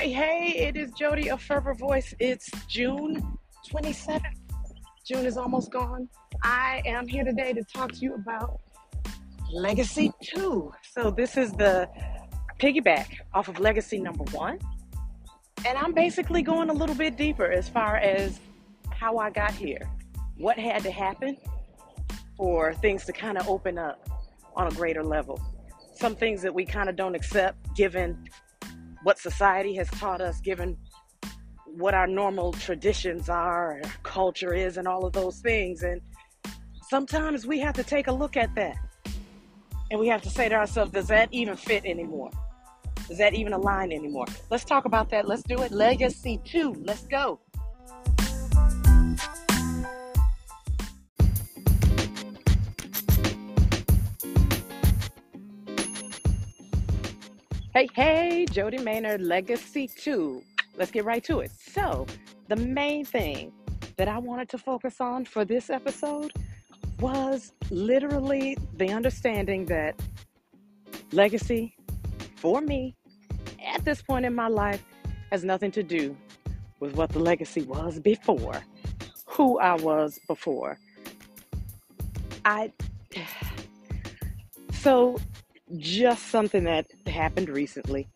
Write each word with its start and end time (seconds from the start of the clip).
Hey, 0.00 0.12
hey, 0.12 0.54
it 0.56 0.78
is 0.78 0.92
Jodie 0.92 1.28
of 1.28 1.42
Fervor 1.42 1.74
Voice. 1.74 2.14
It's 2.18 2.50
June 2.66 3.22
27th. 3.70 4.22
June 5.06 5.26
is 5.26 5.36
almost 5.36 5.70
gone. 5.70 6.08
I 6.42 6.80
am 6.86 7.06
here 7.06 7.22
today 7.22 7.52
to 7.52 7.62
talk 7.64 7.92
to 7.92 7.98
you 7.98 8.14
about 8.14 8.62
Legacy 9.52 10.10
2. 10.22 10.72
So, 10.92 11.10
this 11.10 11.36
is 11.36 11.52
the 11.52 11.86
piggyback 12.58 13.08
off 13.34 13.48
of 13.48 13.60
Legacy 13.60 13.98
number 13.98 14.24
one. 14.32 14.58
And 15.68 15.76
I'm 15.76 15.92
basically 15.92 16.40
going 16.40 16.70
a 16.70 16.72
little 16.72 16.96
bit 16.96 17.18
deeper 17.18 17.52
as 17.52 17.68
far 17.68 17.96
as 17.96 18.40
how 18.88 19.18
I 19.18 19.28
got 19.28 19.52
here, 19.52 19.86
what 20.38 20.58
had 20.58 20.82
to 20.84 20.90
happen 20.90 21.36
for 22.38 22.72
things 22.72 23.04
to 23.04 23.12
kind 23.12 23.36
of 23.36 23.46
open 23.50 23.76
up 23.76 24.08
on 24.56 24.66
a 24.66 24.70
greater 24.70 25.04
level. 25.04 25.38
Some 25.92 26.16
things 26.16 26.40
that 26.40 26.54
we 26.54 26.64
kind 26.64 26.88
of 26.88 26.96
don't 26.96 27.14
accept 27.14 27.76
given 27.76 28.16
what 29.02 29.18
society 29.18 29.74
has 29.76 29.88
taught 29.90 30.20
us, 30.20 30.40
given 30.40 30.76
what 31.66 31.94
our 31.94 32.06
normal 32.06 32.52
traditions 32.52 33.28
are, 33.28 33.80
culture 34.02 34.52
is, 34.54 34.76
and 34.76 34.86
all 34.88 35.04
of 35.04 35.12
those 35.12 35.40
things. 35.40 35.82
And 35.82 36.00
sometimes 36.88 37.46
we 37.46 37.60
have 37.60 37.74
to 37.74 37.84
take 37.84 38.08
a 38.08 38.12
look 38.12 38.36
at 38.36 38.54
that. 38.56 38.76
And 39.90 39.98
we 39.98 40.08
have 40.08 40.22
to 40.22 40.30
say 40.30 40.48
to 40.48 40.54
ourselves, 40.54 40.92
does 40.92 41.08
that 41.08 41.28
even 41.32 41.56
fit 41.56 41.84
anymore? 41.84 42.30
Does 43.08 43.18
that 43.18 43.34
even 43.34 43.52
align 43.52 43.90
anymore? 43.90 44.26
Let's 44.50 44.64
talk 44.64 44.84
about 44.84 45.10
that. 45.10 45.26
Let's 45.26 45.42
do 45.42 45.62
it. 45.62 45.72
Legacy 45.72 46.40
2. 46.44 46.84
Let's 46.86 47.06
go. 47.06 47.40
Hey, 57.72 57.88
hey, 57.94 58.46
Jodie 58.50 58.82
Maynard, 58.82 59.20
Legacy 59.20 59.86
2. 59.86 60.42
Let's 60.76 60.90
get 60.90 61.04
right 61.04 61.22
to 61.22 61.38
it. 61.38 61.52
So, 61.52 62.04
the 62.48 62.56
main 62.56 63.04
thing 63.04 63.52
that 63.96 64.08
I 64.08 64.18
wanted 64.18 64.48
to 64.48 64.58
focus 64.58 65.00
on 65.00 65.24
for 65.24 65.44
this 65.44 65.70
episode 65.70 66.32
was 66.98 67.52
literally 67.70 68.58
the 68.76 68.88
understanding 68.88 69.66
that 69.66 69.94
legacy 71.12 71.76
for 72.34 72.60
me 72.60 72.96
at 73.64 73.84
this 73.84 74.02
point 74.02 74.26
in 74.26 74.34
my 74.34 74.48
life 74.48 74.82
has 75.30 75.44
nothing 75.44 75.70
to 75.70 75.84
do 75.84 76.16
with 76.80 76.96
what 76.96 77.10
the 77.10 77.20
legacy 77.20 77.62
was 77.62 78.00
before, 78.00 78.64
who 79.26 79.60
I 79.60 79.74
was 79.76 80.18
before. 80.26 80.76
I 82.44 82.72
so 84.72 85.20
just 85.76 86.28
something 86.28 86.64
that 86.64 86.86
happened 87.06 87.48
recently. 87.48 88.08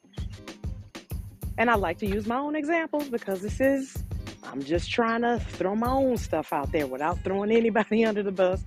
And 1.57 1.71
I 1.71 1.75
like 1.75 1.99
to 1.99 2.07
use 2.07 2.27
my 2.27 2.39
own 2.39 2.57
examples 2.57 3.09
because 3.09 3.41
this 3.41 3.61
is, 3.61 4.03
I'm 4.43 4.63
just 4.63 4.91
trying 4.91 5.23
to 5.23 5.39
throw 5.39 5.75
my 5.77 5.91
own 5.91 6.17
stuff 6.17 6.53
out 6.53 6.73
there 6.73 6.87
without 6.87 7.23
throwing 7.23 7.51
anybody 7.53 8.05
under 8.07 8.23
the 8.23 8.33
bus. 8.33 8.65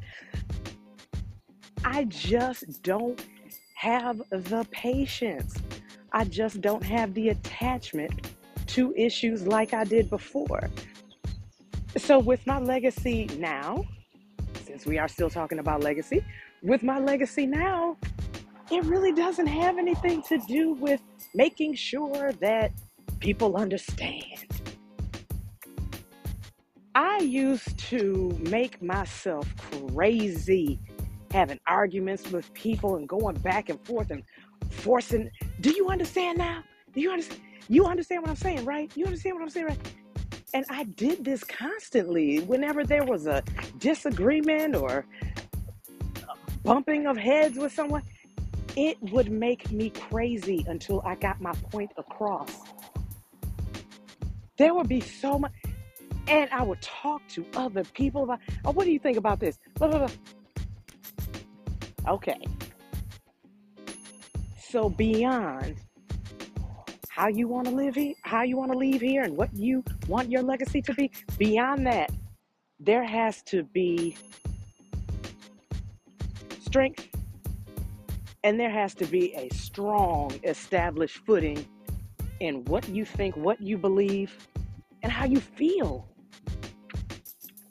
I 1.83 2.05
just 2.05 2.81
don't 2.83 3.23
have 3.75 4.21
the 4.29 4.65
patience. 4.71 5.55
I 6.11 6.23
just 6.23 6.61
don't 6.61 6.83
have 6.83 7.13
the 7.13 7.29
attachment 7.29 8.31
to 8.67 8.93
issues 8.95 9.45
like 9.45 9.73
I 9.73 9.83
did 9.83 10.09
before. 10.09 10.69
So, 11.95 12.19
with 12.19 12.45
my 12.45 12.59
legacy 12.59 13.29
now, 13.37 13.85
since 14.65 14.85
we 14.85 14.97
are 14.97 15.07
still 15.07 15.29
talking 15.29 15.59
about 15.59 15.81
legacy, 15.81 16.23
with 16.61 16.83
my 16.83 16.99
legacy 16.99 17.45
now, 17.45 17.97
it 18.71 18.83
really 18.85 19.13
doesn't 19.13 19.47
have 19.47 19.77
anything 19.77 20.21
to 20.23 20.37
do 20.47 20.73
with 20.73 21.01
making 21.33 21.75
sure 21.75 22.31
that 22.33 22.71
people 23.19 23.55
understand. 23.55 24.45
I 26.95 27.19
used 27.19 27.77
to 27.89 28.35
make 28.49 28.81
myself 28.81 29.47
crazy 29.93 30.79
having 31.31 31.59
arguments 31.67 32.31
with 32.31 32.51
people 32.53 32.95
and 32.95 33.07
going 33.07 33.35
back 33.37 33.69
and 33.69 33.79
forth 33.85 34.11
and 34.11 34.23
forcing. 34.69 35.29
Do 35.61 35.71
you 35.71 35.89
understand 35.89 36.37
now? 36.37 36.63
Do 36.93 37.01
you 37.01 37.11
understand? 37.11 37.41
You 37.69 37.85
understand 37.85 38.21
what 38.21 38.29
I'm 38.29 38.37
saying, 38.37 38.65
right? 38.65 38.91
You 38.95 39.05
understand 39.05 39.35
what 39.35 39.43
I'm 39.43 39.49
saying, 39.49 39.67
right? 39.67 39.93
And 40.53 40.65
I 40.69 40.85
did 40.85 41.23
this 41.25 41.43
constantly 41.43 42.39
whenever 42.39 42.83
there 42.83 43.03
was 43.03 43.27
a 43.27 43.43
disagreement 43.77 44.75
or 44.75 45.05
bumping 46.63 47.05
of 47.07 47.17
heads 47.17 47.57
with 47.57 47.73
someone 47.73 48.03
it 48.77 48.97
would 49.11 49.31
make 49.31 49.71
me 49.71 49.89
crazy 49.89 50.63
until 50.67 51.01
I 51.03 51.15
got 51.15 51.41
my 51.41 51.53
point 51.71 51.91
across. 51.97 52.61
There 54.59 54.75
would 54.75 54.87
be 54.87 55.01
so 55.01 55.39
much, 55.39 55.51
and 56.27 56.47
I 56.51 56.61
would 56.61 56.81
talk 56.83 57.27
to 57.29 57.43
other 57.55 57.83
people 57.83 58.23
about, 58.23 58.39
oh, 58.65 58.71
what 58.71 58.85
do 58.85 58.91
you 58.91 58.99
think 58.99 59.17
about 59.17 59.39
this? 59.39 59.57
Blah, 59.75 59.87
blah, 59.87 59.97
blah. 59.97 60.09
Okay. 62.13 62.39
So 64.59 64.89
beyond 64.89 65.75
how 67.09 67.29
you 67.29 67.47
want 67.47 67.67
to 67.67 67.73
live 67.73 67.95
here, 67.95 68.13
how 68.21 68.43
you 68.43 68.57
want 68.57 68.71
to 68.71 68.77
leave 68.77 69.01
here, 69.01 69.23
and 69.23 69.35
what 69.35 69.51
you 69.55 69.83
want 70.07 70.29
your 70.29 70.43
legacy 70.43 70.83
to 70.83 70.93
be, 70.93 71.09
beyond 71.39 71.87
that, 71.87 72.11
there 72.79 73.03
has 73.03 73.41
to 73.43 73.63
be 73.63 74.15
strength 76.59 77.07
and 78.47 78.57
there 78.57 78.69
has 78.69 78.95
to 78.95 79.05
be 79.05 79.35
a 79.35 79.53
strong, 79.53 80.31
established 80.45 81.17
footing 81.25 81.67
in 82.39 82.63
what 82.63 82.87
you 82.87 83.03
think, 83.03 83.35
what 83.35 83.59
you 83.59 83.77
believe, 83.77 84.47
and 85.03 85.11
how 85.11 85.25
you 85.25 85.41
feel. 85.41 86.07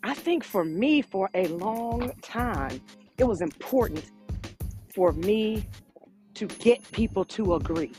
I 0.02 0.12
think 0.12 0.44
for 0.44 0.66
me, 0.66 1.00
for 1.00 1.30
a 1.32 1.48
long 1.48 2.12
time, 2.20 2.78
it 3.16 3.24
was 3.24 3.40
important 3.40 4.04
for 4.94 5.12
me 5.12 5.66
to 6.34 6.46
get 6.46 6.82
people 6.92 7.24
to 7.24 7.54
agree. 7.54 7.92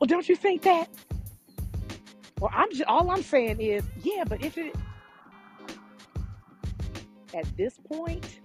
Well, 0.00 0.06
don't 0.06 0.26
you 0.26 0.34
think 0.36 0.62
that? 0.62 0.88
Well, 2.40 2.50
I'm 2.54 2.70
just, 2.70 2.84
all 2.84 3.10
I'm 3.10 3.22
saying 3.22 3.60
is, 3.60 3.84
yeah, 4.02 4.24
but 4.26 4.42
if 4.42 4.56
it 4.56 4.74
at 7.34 7.44
this 7.58 7.78
point, 7.92 8.40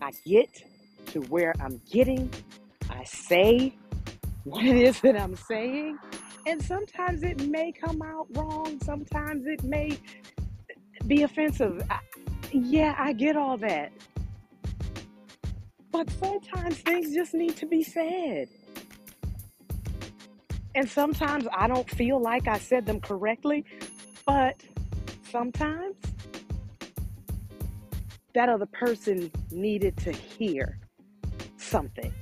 I 0.00 0.10
get 0.24 0.62
to 1.06 1.20
where 1.22 1.54
I'm 1.60 1.80
getting, 1.90 2.30
I 2.90 3.04
say 3.04 3.74
what 4.44 4.64
it 4.64 4.76
is 4.76 5.00
that 5.00 5.20
I'm 5.20 5.36
saying, 5.36 5.98
and 6.46 6.62
sometimes 6.62 7.22
it 7.22 7.48
may 7.48 7.72
come 7.72 8.00
out 8.02 8.26
wrong, 8.36 8.78
sometimes 8.82 9.46
it 9.46 9.64
may 9.64 9.98
be 11.06 11.22
offensive. 11.22 11.82
I, 11.90 11.98
yeah, 12.52 12.94
I 12.98 13.12
get 13.12 13.36
all 13.36 13.56
that. 13.58 13.92
But 15.90 16.10
sometimes 16.10 16.78
things 16.78 17.14
just 17.14 17.34
need 17.34 17.56
to 17.56 17.66
be 17.66 17.82
said. 17.82 18.48
And 20.74 20.88
sometimes 20.88 21.46
I 21.56 21.68
don't 21.68 21.88
feel 21.90 22.20
like 22.20 22.46
I 22.46 22.58
said 22.58 22.84
them 22.84 23.00
correctly, 23.00 23.64
but 24.26 24.62
sometimes 25.30 25.96
that 28.36 28.50
other 28.50 28.66
person 28.66 29.30
needed 29.50 29.96
to 29.96 30.12
hear 30.12 30.78
something 31.56 32.12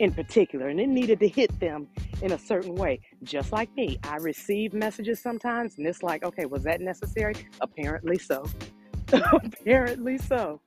in 0.00 0.12
particular 0.12 0.66
and 0.66 0.80
it 0.80 0.88
needed 0.88 1.20
to 1.20 1.28
hit 1.28 1.60
them 1.60 1.86
in 2.20 2.32
a 2.32 2.38
certain 2.38 2.74
way. 2.74 2.98
Just 3.22 3.52
like 3.52 3.72
me, 3.76 3.96
I 4.02 4.16
receive 4.16 4.74
messages 4.74 5.22
sometimes 5.22 5.78
and 5.78 5.86
it's 5.86 6.02
like, 6.02 6.24
okay, 6.24 6.46
was 6.46 6.64
that 6.64 6.80
necessary? 6.80 7.34
Apparently 7.60 8.18
so. 8.18 8.44
Apparently 9.12 10.18
so. 10.18 10.60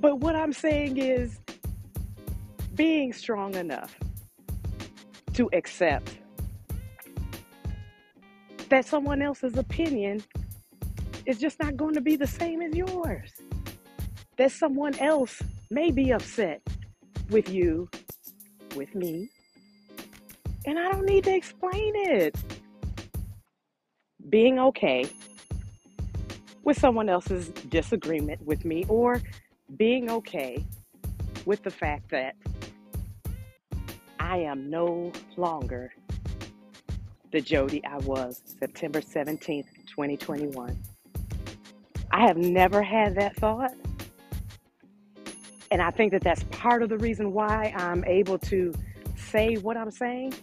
But 0.00 0.20
what 0.20 0.34
I'm 0.34 0.54
saying 0.54 0.96
is 0.96 1.38
being 2.74 3.12
strong 3.12 3.56
enough 3.56 3.94
to 5.34 5.50
accept 5.52 6.16
that 8.70 8.86
someone 8.86 9.20
else's 9.20 9.58
opinion 9.58 10.22
is 11.26 11.38
just 11.38 11.60
not 11.60 11.76
going 11.76 11.94
to 11.94 12.00
be 12.00 12.16
the 12.16 12.26
same 12.26 12.62
as 12.62 12.74
yours. 12.74 13.30
That 14.36 14.52
someone 14.52 14.98
else 14.98 15.42
may 15.70 15.90
be 15.90 16.12
upset 16.12 16.62
with 17.30 17.48
you, 17.48 17.88
with 18.74 18.94
me, 18.94 19.28
and 20.66 20.78
I 20.78 20.90
don't 20.90 21.06
need 21.06 21.24
to 21.24 21.34
explain 21.34 21.92
it. 21.96 22.36
Being 24.28 24.58
okay 24.58 25.06
with 26.62 26.78
someone 26.78 27.08
else's 27.08 27.48
disagreement 27.48 28.44
with 28.44 28.64
me, 28.64 28.84
or 28.88 29.20
being 29.76 30.10
okay 30.10 30.64
with 31.46 31.62
the 31.62 31.70
fact 31.70 32.10
that 32.10 32.36
I 34.18 34.38
am 34.38 34.70
no 34.70 35.12
longer 35.36 35.92
the 37.32 37.40
Jodie 37.40 37.84
I 37.84 37.98
was 37.98 38.42
September 38.58 39.00
17th, 39.00 39.66
2021. 39.86 40.76
I 42.12 42.26
have 42.26 42.36
never 42.36 42.82
had 42.82 43.14
that 43.16 43.36
thought. 43.36 43.72
And 45.70 45.80
I 45.80 45.90
think 45.90 46.12
that 46.12 46.22
that's 46.22 46.42
part 46.50 46.82
of 46.82 46.88
the 46.88 46.98
reason 46.98 47.32
why 47.32 47.72
I'm 47.76 48.04
able 48.04 48.38
to 48.38 48.72
say 49.14 49.54
what 49.54 49.76
I'm 49.76 49.90
saying 49.90 50.34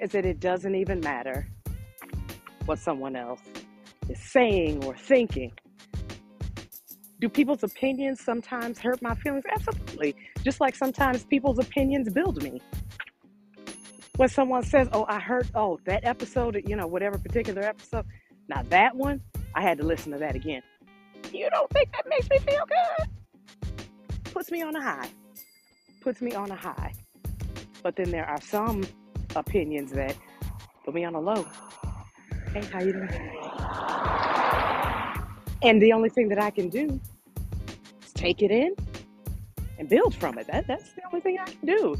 is 0.00 0.10
that 0.12 0.26
it 0.26 0.40
doesn't 0.40 0.74
even 0.74 1.00
matter 1.00 1.48
what 2.66 2.78
someone 2.78 3.16
else 3.16 3.40
is 4.08 4.20
saying 4.20 4.84
or 4.84 4.94
thinking. 4.94 5.52
Do 7.20 7.28
people's 7.28 7.62
opinions 7.62 8.20
sometimes 8.20 8.78
hurt 8.78 9.00
my 9.02 9.14
feelings? 9.14 9.44
Absolutely. 9.50 10.14
Just 10.44 10.60
like 10.60 10.76
sometimes 10.76 11.24
people's 11.24 11.58
opinions 11.58 12.12
build 12.12 12.42
me. 12.42 12.60
When 14.16 14.28
someone 14.28 14.62
says, 14.64 14.88
Oh, 14.92 15.04
I 15.08 15.18
heard, 15.18 15.48
oh, 15.54 15.78
that 15.86 16.04
episode, 16.04 16.62
you 16.66 16.76
know, 16.76 16.86
whatever 16.86 17.18
particular 17.18 17.62
episode, 17.62 18.04
now 18.48 18.62
that 18.68 18.94
one, 18.94 19.20
I 19.54 19.62
had 19.62 19.78
to 19.78 19.84
listen 19.84 20.12
to 20.12 20.18
that 20.18 20.34
again. 20.34 20.62
You 21.32 21.48
don't 21.50 21.70
think 21.70 21.92
that 21.92 22.08
makes 22.08 22.28
me 22.30 22.38
feel 22.38 22.64
good? 22.66 23.08
Puts 24.32 24.50
me 24.50 24.62
on 24.62 24.76
a 24.76 24.82
high. 24.82 25.10
Puts 26.00 26.20
me 26.20 26.32
on 26.32 26.50
a 26.50 26.56
high. 26.56 26.94
But 27.82 27.96
then 27.96 28.10
there 28.10 28.24
are 28.24 28.40
some 28.40 28.84
opinions 29.36 29.92
that 29.92 30.16
put 30.84 30.94
me 30.94 31.04
on 31.04 31.14
a 31.14 31.20
low. 31.20 31.46
Hey, 32.52 32.64
how 32.72 32.80
you 32.80 32.92
doing? 32.92 33.08
And 35.62 35.82
the 35.82 35.92
only 35.92 36.08
thing 36.08 36.28
that 36.28 36.40
I 36.40 36.50
can 36.50 36.68
do 36.68 37.00
is 38.04 38.12
take 38.12 38.42
it 38.42 38.50
in 38.50 38.74
and 39.78 39.88
build 39.88 40.14
from 40.14 40.38
it. 40.38 40.46
That, 40.46 40.66
that's 40.66 40.92
the 40.92 41.02
only 41.06 41.20
thing 41.20 41.38
I 41.40 41.46
can 41.46 41.66
do. 41.66 41.96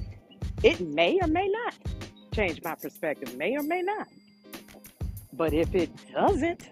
It 0.63 0.81
may 0.81 1.19
or 1.21 1.27
may 1.27 1.49
not 1.49 1.75
change 2.33 2.63
my 2.63 2.75
perspective, 2.77 3.37
may 3.37 3.57
or 3.57 3.63
may 3.63 3.83
not. 3.83 4.07
But 5.33 5.53
if 5.53 5.75
it 5.75 5.91
doesn't 6.13 6.69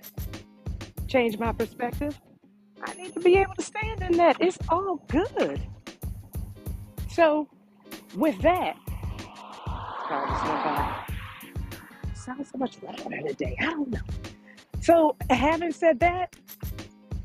change 1.09 1.39
my 1.39 1.53
perspective, 1.53 2.19
I 2.83 2.95
need 2.95 3.13
to 3.15 3.21
be 3.21 3.37
able 3.37 3.55
to 3.55 3.63
stand 3.63 4.03
in 4.03 4.17
that. 4.19 4.37
It's 4.41 4.59
all 4.69 5.05
good. 5.09 5.63
So, 7.11 7.49
with 8.15 8.41
that, 8.43 8.77
by. 10.09 11.05
Sounds 12.15 12.51
so 12.51 12.59
much 12.59 12.77
louder 12.83 13.29
today. 13.29 13.57
I 13.61 13.67
don't 13.67 13.91
know. 13.91 14.01
So, 14.81 15.17
having 15.31 15.73
said 15.73 16.01
that, 16.01 16.37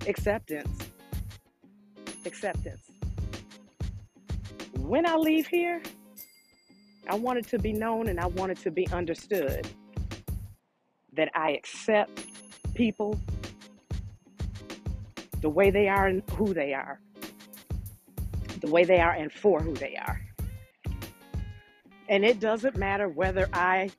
acceptance. 0.07 0.77
Acceptance. 2.25 2.81
When 4.77 5.07
I 5.07 5.15
leave 5.15 5.47
here, 5.47 5.81
I 7.09 7.15
want 7.15 7.39
it 7.39 7.47
to 7.47 7.59
be 7.59 7.73
known 7.73 8.07
and 8.07 8.19
I 8.19 8.27
want 8.27 8.51
it 8.51 8.59
to 8.59 8.71
be 8.71 8.87
understood 8.89 9.67
that 11.13 11.29
I 11.35 11.51
accept 11.51 12.25
people 12.73 13.19
the 15.41 15.49
way 15.49 15.71
they 15.71 15.87
are 15.87 16.07
and 16.07 16.23
who 16.31 16.53
they 16.53 16.73
are, 16.73 16.99
the 18.61 18.69
way 18.69 18.83
they 18.83 18.99
are 18.99 19.11
and 19.11 19.31
for 19.31 19.59
who 19.59 19.73
they 19.73 19.95
are. 19.95 20.21
And 22.07 22.23
it 22.23 22.39
doesn't 22.39 22.75
matter 22.75 23.07
whether 23.07 23.47
I 23.53 23.91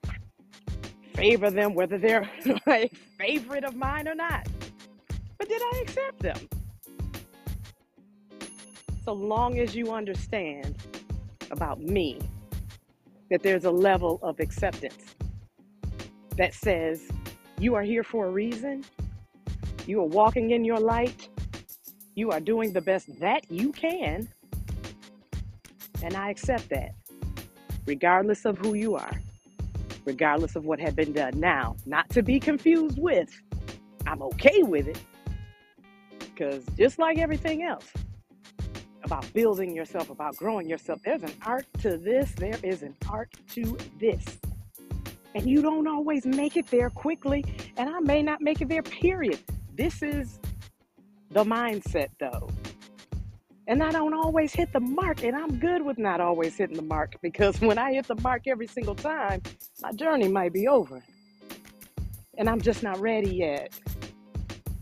favor 1.15 1.51
them, 1.51 1.75
whether 1.75 1.99
they're 1.99 2.29
a 2.69 2.91
favorite 3.19 3.65
of 3.65 3.75
mine 3.75 4.09
or 4.09 4.15
not. 4.15 4.47
But 5.39 5.49
did 5.49 5.63
I 5.63 5.83
accept 5.83 6.21
them? 6.21 6.49
So 9.05 9.13
long 9.13 9.59
as 9.59 9.75
you 9.75 9.93
understand 9.93 10.77
about 11.51 11.81
me 11.81 12.21
that 13.31 13.43
there's 13.43 13.65
a 13.65 13.71
level 13.71 14.21
of 14.23 14.39
acceptance 14.39 15.17
that 16.37 16.55
says 16.55 17.09
you 17.59 17.75
are 17.75 17.83
here 17.83 18.05
for 18.05 18.27
a 18.27 18.31
reason, 18.31 18.85
you 19.87 20.01
are 20.01 20.07
walking 20.07 20.51
in 20.51 20.65
your 20.65 20.79
light, 20.79 21.29
you 22.15 22.31
are 22.31 22.41
doing 22.41 22.73
the 22.73 22.81
best 22.81 23.19
that 23.21 23.51
you 23.51 23.73
can, 23.73 24.29
and 26.03 26.15
I 26.15 26.31
accept 26.31 26.69
that, 26.71 26.95
regardless 27.87 28.45
of 28.45 28.59
who 28.59 28.75
you 28.75 28.97
are, 28.97 29.21
regardless 30.05 30.57
of 30.57 30.65
what 30.65 30.81
had 30.81 30.95
been 30.95 31.13
done. 31.13 31.39
Now, 31.39 31.77
not 31.87 32.09
to 32.11 32.23
be 32.23 32.39
confused 32.41 32.99
with, 33.01 33.31
I'm 34.07 34.21
okay 34.23 34.63
with 34.63 34.89
it, 34.89 35.01
because 36.19 36.65
just 36.77 36.99
like 36.99 37.19
everything 37.19 37.63
else, 37.63 37.91
about 39.05 39.33
building 39.33 39.75
yourself, 39.75 40.11
about 40.11 40.37
growing 40.37 40.69
yourself, 40.69 41.01
there's 41.05 41.23
an 41.23 41.33
art 41.45 41.67
to 41.81 41.97
this, 41.97 42.33
there 42.33 42.59
is 42.63 42.83
an 42.83 42.95
art 43.09 43.31
to 43.51 43.77
this. 43.99 44.25
And 45.35 45.49
you 45.49 45.63
don't 45.63 45.87
always 45.87 46.27
make 46.27 46.57
it 46.57 46.67
there 46.69 46.91
quickly, 46.91 47.45
and 47.77 47.89
I 47.89 48.01
may 48.01 48.23
not 48.23 48.43
make 48.43 48.61
it 48.61 48.69
there, 48.69 48.83
period. 48.83 49.41
This 49.75 50.03
is 50.03 50.39
the 51.33 51.45
mindset, 51.45 52.09
though. 52.21 52.49
And 53.67 53.83
I 53.83 53.91
don't 53.91 54.13
always 54.13 54.53
hit 54.53 54.73
the 54.73 54.81
mark, 54.81 55.23
and 55.23 55.37
I'm 55.37 55.59
good 55.59 55.83
with 55.83 55.97
not 55.97 56.21
always 56.21 56.57
hitting 56.57 56.77
the 56.77 56.83
mark 56.83 57.15
because 57.23 57.61
when 57.61 57.79
I 57.79 57.93
hit 57.95 58.07
the 58.07 58.21
mark 58.21 58.43
every 58.47 58.67
single 58.67 58.95
time, 58.95 59.43
my 59.81 59.93
journey 59.93 60.29
might 60.29 60.53
be 60.53 60.69
over. 60.69 61.03
And 62.37 62.49
I'm 62.49 62.61
just 62.61 62.83
not 62.83 62.99
ready 63.01 63.35
yet. 63.35 63.79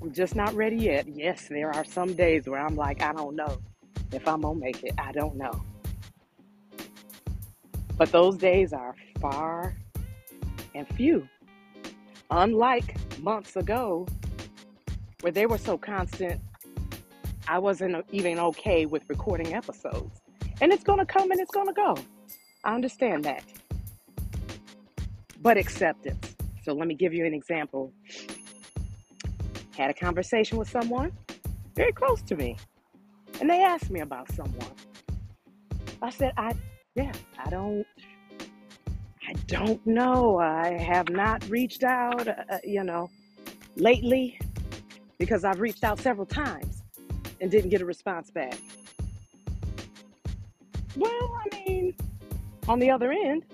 I'm 0.02 0.12
just 0.12 0.35
not 0.35 0.55
ready 0.55 0.76
yet. 0.76 1.06
Yes, 1.08 1.49
there 1.49 1.70
are 1.75 1.85
some 1.85 2.14
days 2.14 2.47
where 2.47 2.61
I'm 2.61 2.75
like, 2.75 3.02
I 3.02 3.12
don't 3.12 3.37
know 3.37 3.58
if 4.12 4.26
I'm 4.26 4.41
gonna 4.41 4.58
make 4.58 4.82
it. 4.82 4.94
I 4.99 5.12
don't 5.12 5.37
know. 5.37 5.62
But 7.99 8.11
those 8.12 8.38
days 8.38 8.73
are 8.73 8.94
far 9.20 9.76
and 10.75 10.88
few. 10.94 11.29
Unlike 12.31 12.97
months 13.20 13.56
ago, 13.56 14.06
where 15.20 15.32
they 15.32 15.46
were 15.46 15.58
so 15.58 15.76
constant, 15.76 16.40
I 17.49 17.58
wasn't 17.58 18.05
even 18.12 18.38
okay 18.38 18.87
with 18.87 19.02
recording 19.08 19.55
episodes. 19.55 20.20
And 20.61 20.72
it's 20.72 20.84
gonna 20.84 21.06
come 21.06 21.31
and 21.31 21.40
it's 21.40 21.50
gonna 21.50 21.72
go. 21.72 21.96
I 22.64 22.75
understand 22.75 23.25
that. 23.25 23.44
But 25.40 25.56
acceptance. 25.56 26.37
So 26.62 26.75
let 26.75 26.87
me 26.87 26.94
give 26.94 27.14
you 27.14 27.25
an 27.25 27.34
example. 27.34 27.93
Had 29.76 29.90
a 29.90 29.94
conversation 29.94 30.58
with 30.58 30.69
someone 30.69 31.12
very 31.75 31.93
close 31.93 32.20
to 32.23 32.37
me, 32.37 32.56
and 33.40 33.49
they 33.49 33.62
asked 33.62 33.90
me 33.90 34.00
about 34.00 34.31
someone. 34.32 34.73
I 36.02 36.11
said, 36.11 36.32
I, 36.37 36.52
yeah, 36.94 37.12
I 37.38 37.49
don't, 37.49 37.87
I 39.26 39.32
don't 39.46 39.84
know. 39.87 40.38
I 40.38 40.73
have 40.73 41.08
not 41.08 41.49
reached 41.49 41.84
out, 41.84 42.28
uh, 42.28 42.34
uh 42.50 42.58
you 42.64 42.84
know, 42.84 43.08
lately 43.76 44.38
because 45.20 45.44
I've 45.44 45.61
reached 45.61 45.84
out 45.84 46.00
several 46.00 46.26
times 46.26 46.82
and 47.40 47.50
didn't 47.50 47.71
get 47.71 47.83
a 47.83 47.85
response 47.85 48.30
back. 48.30 48.59
Well, 50.97 51.40
I 51.44 51.64
mean, 51.68 51.94
on 52.66 52.78
the 52.80 52.90
other 52.90 53.12
end, 53.12 53.44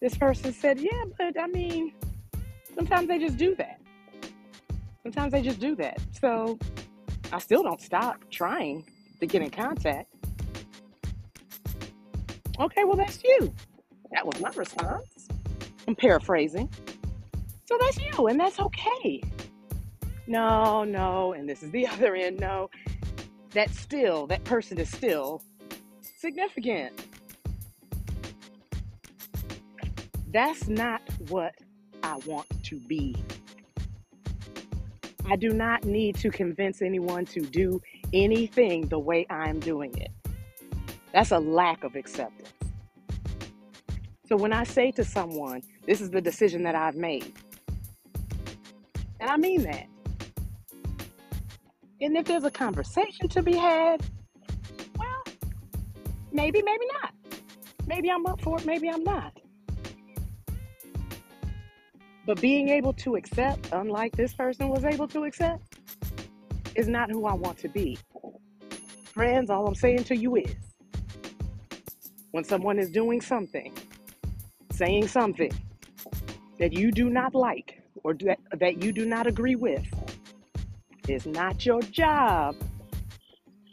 this 0.00 0.16
person 0.16 0.52
said, 0.54 0.80
Yeah, 0.80 1.04
but 1.18 1.38
I 1.38 1.46
mean, 1.48 1.92
sometimes 2.74 3.08
they 3.08 3.18
just 3.18 3.36
do 3.36 3.54
that. 3.56 3.78
Sometimes 5.02 5.32
they 5.32 5.42
just 5.42 5.60
do 5.60 5.76
that. 5.76 6.00
So 6.18 6.58
I 7.30 7.38
still 7.38 7.62
don't 7.62 7.80
stop 7.80 8.18
trying 8.30 8.84
to 9.20 9.26
get 9.26 9.42
in 9.42 9.50
contact. 9.50 10.08
Okay, 12.58 12.84
well, 12.84 12.96
that's 12.96 13.22
you. 13.22 13.52
That 14.12 14.26
was 14.26 14.40
my 14.40 14.50
response. 14.50 15.28
I'm 15.86 15.94
paraphrasing. 15.94 16.70
So 17.66 17.78
that's 17.78 17.98
you, 17.98 18.26
and 18.26 18.40
that's 18.40 18.58
okay 18.58 19.22
no, 20.30 20.84
no, 20.84 21.32
and 21.32 21.48
this 21.48 21.60
is 21.64 21.72
the 21.72 21.86
other 21.88 22.14
end, 22.14 22.38
no. 22.38 22.70
That 23.50 23.70
still, 23.70 24.28
that 24.28 24.44
person 24.44 24.78
is 24.78 24.88
still 24.88 25.42
significant. 26.18 27.04
That's 30.32 30.68
not 30.68 31.02
what 31.28 31.54
I 32.04 32.16
want 32.26 32.46
to 32.64 32.78
be. 32.78 33.16
I 35.28 35.34
do 35.34 35.50
not 35.50 35.84
need 35.84 36.14
to 36.16 36.30
convince 36.30 36.80
anyone 36.80 37.24
to 37.26 37.40
do 37.40 37.82
anything 38.12 38.86
the 38.86 39.00
way 39.00 39.26
I'm 39.30 39.58
doing 39.58 39.92
it. 39.98 40.10
That's 41.12 41.32
a 41.32 41.40
lack 41.40 41.82
of 41.82 41.96
acceptance. 41.96 42.52
So 44.28 44.36
when 44.36 44.52
I 44.52 44.62
say 44.62 44.92
to 44.92 45.04
someone, 45.04 45.62
this 45.86 46.00
is 46.00 46.10
the 46.10 46.20
decision 46.20 46.62
that 46.62 46.76
I've 46.76 46.94
made, 46.94 47.32
and 49.18 49.28
I 49.28 49.36
mean 49.36 49.64
that, 49.64 49.88
and 52.00 52.16
if 52.16 52.24
there's 52.24 52.44
a 52.44 52.50
conversation 52.50 53.28
to 53.28 53.42
be 53.42 53.54
had, 53.54 54.02
well, 54.98 55.22
maybe, 56.32 56.62
maybe 56.62 56.84
not. 57.00 57.14
Maybe 57.86 58.10
I'm 58.10 58.24
up 58.26 58.40
for 58.40 58.58
it, 58.58 58.64
maybe 58.64 58.88
I'm 58.88 59.04
not. 59.04 59.38
But 62.26 62.40
being 62.40 62.68
able 62.68 62.92
to 62.94 63.16
accept, 63.16 63.68
unlike 63.72 64.16
this 64.16 64.32
person 64.34 64.68
was 64.68 64.84
able 64.84 65.08
to 65.08 65.24
accept, 65.24 65.76
is 66.74 66.88
not 66.88 67.10
who 67.10 67.26
I 67.26 67.34
want 67.34 67.58
to 67.58 67.68
be. 67.68 67.98
Friends, 69.04 69.50
all 69.50 69.66
I'm 69.66 69.74
saying 69.74 70.04
to 70.04 70.16
you 70.16 70.36
is 70.36 70.54
when 72.30 72.44
someone 72.44 72.78
is 72.78 72.90
doing 72.90 73.20
something, 73.20 73.76
saying 74.70 75.08
something 75.08 75.52
that 76.58 76.72
you 76.72 76.92
do 76.92 77.10
not 77.10 77.34
like 77.34 77.82
or 78.04 78.14
that, 78.14 78.38
that 78.58 78.82
you 78.82 78.92
do 78.92 79.04
not 79.04 79.26
agree 79.26 79.56
with, 79.56 79.86
it's 81.10 81.26
not 81.26 81.66
your 81.66 81.82
job 81.82 82.56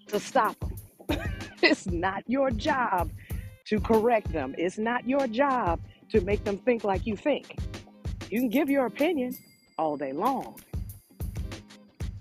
to 0.08 0.20
stop 0.20 0.56
them. 0.60 1.20
it's 1.62 1.88
not 1.88 2.24
your 2.28 2.52
job 2.52 3.12
to 3.68 3.80
correct 3.80 4.32
them. 4.32 4.56
It's 4.58 4.78
not 4.78 5.08
your 5.08 5.28
job 5.28 5.80
to 6.10 6.22
make 6.22 6.44
them 6.44 6.58
think 6.58 6.84
like 6.84 7.06
you 7.06 7.16
think. 7.16 7.58
You 8.30 8.40
can 8.40 8.50
give 8.50 8.70
your 8.70 8.86
opinion 8.86 9.36
all 9.78 9.98
day 9.98 10.14
long. 10.14 10.60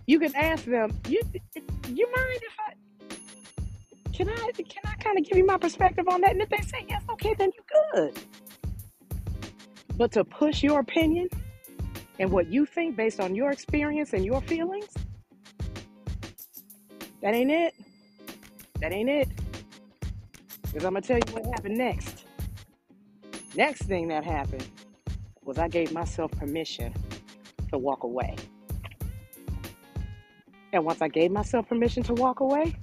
You 0.07 0.19
can 0.21 0.35
ask 0.37 0.65
them, 0.65 0.97
you 1.09 1.21
you 1.89 2.07
mind 2.15 2.41
if 2.43 2.57
I 2.61 2.73
can 4.13 4.29
I 4.29 4.51
can 4.53 4.83
I 4.85 4.95
kind 4.97 5.19
of 5.19 5.25
give 5.25 5.37
you 5.37 5.47
my 5.47 5.59
perspective 5.59 6.07
on 6.09 6.21
that? 6.21 6.31
And 6.31 6.41
if 6.41 6.49
they 6.49 6.61
say 6.61 6.87
yes, 6.89 7.03
okay, 7.11 7.35
then 7.35 7.51
you 7.55 7.63
good. 7.93 8.19
But 9.97 10.13
to 10.13 10.25
push 10.25 10.63
your 10.63 10.81
opinion 10.81 11.29
and 12.19 12.31
what 12.31 12.51
you 12.51 12.67
think 12.67 12.97
based 12.97 13.21
on 13.21 13.35
your 13.35 13.51
experience 13.51 14.13
and 14.13 14.25
your 14.25 14.41
feelings, 14.43 14.89
that 17.27 17.35
ain't 17.35 17.51
it. 17.51 17.75
That 18.81 18.93
ain't 18.93 19.11
it. 19.11 19.29
Because 20.63 20.85
I'm 20.85 20.93
gonna 20.93 21.01
tell 21.01 21.17
you 21.17 21.33
what 21.33 21.45
happened 21.45 21.77
next. 21.77 22.25
Next 23.57 23.83
thing 23.83 24.07
that 24.07 24.23
happened 24.23 24.65
was 25.43 25.59
I 25.59 25.67
gave 25.67 25.91
myself 25.91 26.31
permission 26.31 26.95
to 27.73 27.79
walk 27.79 28.05
away. 28.05 28.37
And 30.73 30.85
once 30.85 31.03
I 31.03 31.09
gave 31.09 31.33
myself 31.33 31.69
permission 31.69 32.05
to 32.05 32.15
walk 32.15 32.39
away, 32.39 32.77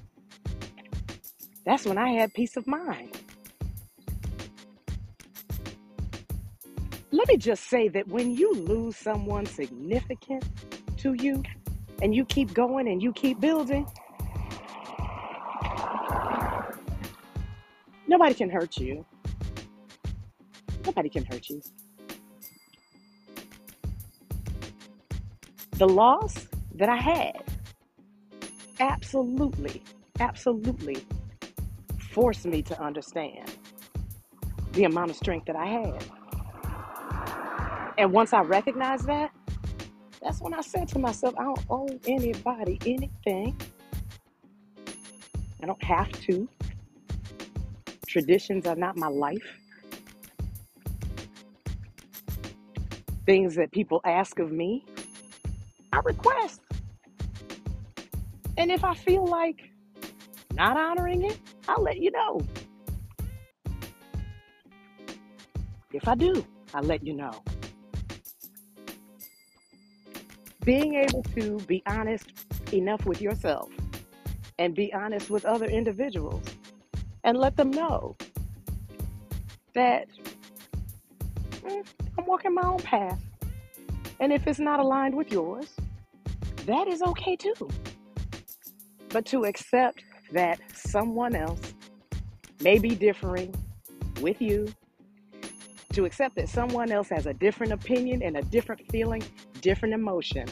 that's 1.66 1.86
when 1.86 1.98
I 1.98 2.10
had 2.10 2.34
peace 2.34 2.58
of 2.58 2.68
mind. 2.68 3.18
Let 7.12 7.30
me 7.30 7.38
just 7.38 7.70
say 7.70 7.88
that 7.88 8.10
when 8.10 8.36
you 8.36 8.54
lose 8.56 8.98
someone 8.98 9.46
significant 9.46 10.44
to 10.98 11.14
you 11.14 11.44
and 12.02 12.14
you 12.14 12.26
keep 12.26 12.54
going 12.54 12.90
and 12.90 13.02
you 13.02 13.14
keep 13.14 13.40
building, 13.40 13.88
nobody 18.14 18.36
can 18.36 18.48
hurt 18.48 18.78
you. 18.78 19.04
Nobody 20.86 21.10
can 21.10 21.26
hurt 21.26 21.50
you. 21.50 21.64
The 25.72 25.88
loss 25.88 26.48
that 26.76 26.90
I 26.90 26.96
had 26.96 27.44
absolutely, 28.80 29.82
absolutely 30.20 31.04
forced 32.12 32.46
me 32.46 32.62
to 32.62 32.80
understand 32.80 33.52
the 34.74 34.84
amount 34.84 35.10
of 35.10 35.18
strength 35.18 35.48
that 35.48 35.56
I 35.56 35.66
had. 35.66 36.06
And 37.98 38.14
once 38.14 38.32
I 38.32 38.42
recognized 38.42 39.08
that, 39.08 39.32
that's 40.22 40.40
when 40.40 40.54
I 40.54 40.62
said 40.62 40.88
to 40.90 41.00
myself, 41.00 41.34
I 41.40 41.46
don't 41.46 41.66
owe 41.68 41.90
anybody 42.06 42.78
anything. 42.86 43.60
I 45.64 45.66
don't 45.66 45.84
have 45.84 46.12
to. 46.28 46.48
Traditions 48.14 48.68
are 48.68 48.76
not 48.76 48.96
my 48.96 49.08
life. 49.08 49.60
Things 53.26 53.56
that 53.56 53.72
people 53.72 54.02
ask 54.06 54.38
of 54.38 54.52
me, 54.52 54.86
I 55.92 55.98
request. 56.06 56.62
And 58.56 58.70
if 58.72 58.84
I 58.84 58.94
feel 58.94 59.26
like 59.26 59.72
not 60.54 60.78
honoring 60.78 61.24
it, 61.24 61.40
I'll 61.68 61.82
let 61.82 61.98
you 61.98 62.12
know. 62.12 62.40
If 65.92 66.08
I 66.08 66.14
do, 66.14 66.46
I'll 66.76 66.84
let 66.84 67.04
you 67.04 67.16
know. 67.16 67.42
Being 70.64 70.94
able 70.94 71.24
to 71.36 71.58
be 71.62 71.82
honest 71.88 72.28
enough 72.72 73.08
with 73.08 73.24
yourself 73.24 73.72
and 74.60 74.76
be 74.76 74.94
honest 74.94 75.32
with 75.32 75.46
other 75.46 75.66
individuals 75.66 76.44
and 77.24 77.38
let 77.38 77.56
them 77.56 77.72
know 77.72 78.16
that 79.74 80.08
mm, 81.64 81.86
I'm 82.18 82.26
walking 82.26 82.54
my 82.54 82.64
own 82.64 82.80
path. 82.80 83.20
And 84.20 84.32
if 84.32 84.48
it's 84.48 84.60
not 84.60 84.80
aligned 84.80 85.16
with 85.16 85.32
yours, 85.32 85.74
that 86.66 86.88
is 86.88 87.02
okay 87.02 87.36
too. 87.36 87.70
But 89.10 89.26
to 89.28 89.46
accept 89.46 90.04
that 90.32 90.60
someone 90.74 91.36
else 91.36 91.74
may 92.62 92.80
be 92.80 92.96
differing 92.96 93.54
with 94.22 94.42
you, 94.42 94.68
to 95.94 96.06
accept 96.06 96.36
that 96.36 96.50
someone 96.50 96.92
else 96.92 97.10
has 97.10 97.26
a 97.26 97.34
different 97.34 97.74
opinion 97.74 98.24
and 98.24 98.38
a 98.38 98.42
different 98.42 98.82
feeling, 98.92 99.24
different 99.62 99.94
emotion. 99.94 100.48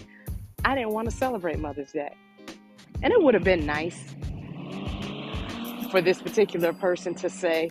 I 0.63 0.75
didn't 0.75 0.91
want 0.91 1.09
to 1.09 1.15
celebrate 1.15 1.59
Mother's 1.59 1.91
Day. 1.91 2.13
And 3.01 3.11
it 3.11 3.21
would 3.21 3.33
have 3.33 3.43
been 3.43 3.65
nice 3.65 4.03
for 5.91 6.01
this 6.01 6.21
particular 6.21 6.71
person 6.71 7.13
to 7.13 7.29
say, 7.29 7.69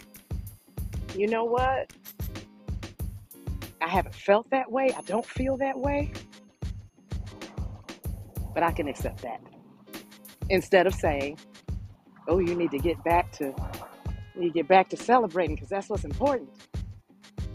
you 1.16 1.26
know 1.26 1.44
what? 1.44 1.90
I 3.80 3.88
haven't 3.88 4.14
felt 4.14 4.50
that 4.50 4.70
way. 4.70 4.92
I 4.96 5.00
don't 5.02 5.24
feel 5.24 5.56
that 5.56 5.78
way. 5.78 6.12
But 8.52 8.62
I 8.62 8.72
can 8.72 8.88
accept 8.88 9.22
that. 9.22 9.40
Instead 10.50 10.86
of 10.86 10.94
saying, 10.94 11.38
oh, 12.28 12.40
you 12.40 12.54
need 12.54 12.70
to 12.72 12.78
get 12.78 13.02
back 13.04 13.32
to 13.32 13.54
you 14.38 14.52
get 14.52 14.68
back 14.68 14.88
to 14.90 14.96
celebrating 14.96 15.54
because 15.54 15.68
that's 15.68 15.88
what's 15.88 16.04
important. 16.04 16.50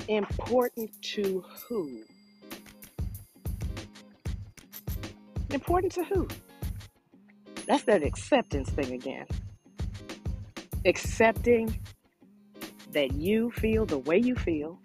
Important 0.08 0.92
to 1.02 1.44
who? 1.68 2.02
Important 5.52 5.92
to 5.94 6.04
who? 6.04 6.28
That's 7.68 7.84
that 7.84 8.04
acceptance 8.04 8.70
thing 8.70 8.94
again. 8.94 9.26
Accepting 10.86 11.80
that 12.92 13.13
you 13.13 13.51
feel 13.51 13.86
the 13.86 13.98
way 14.00 14.18
you 14.18 14.36
feel 14.36 14.80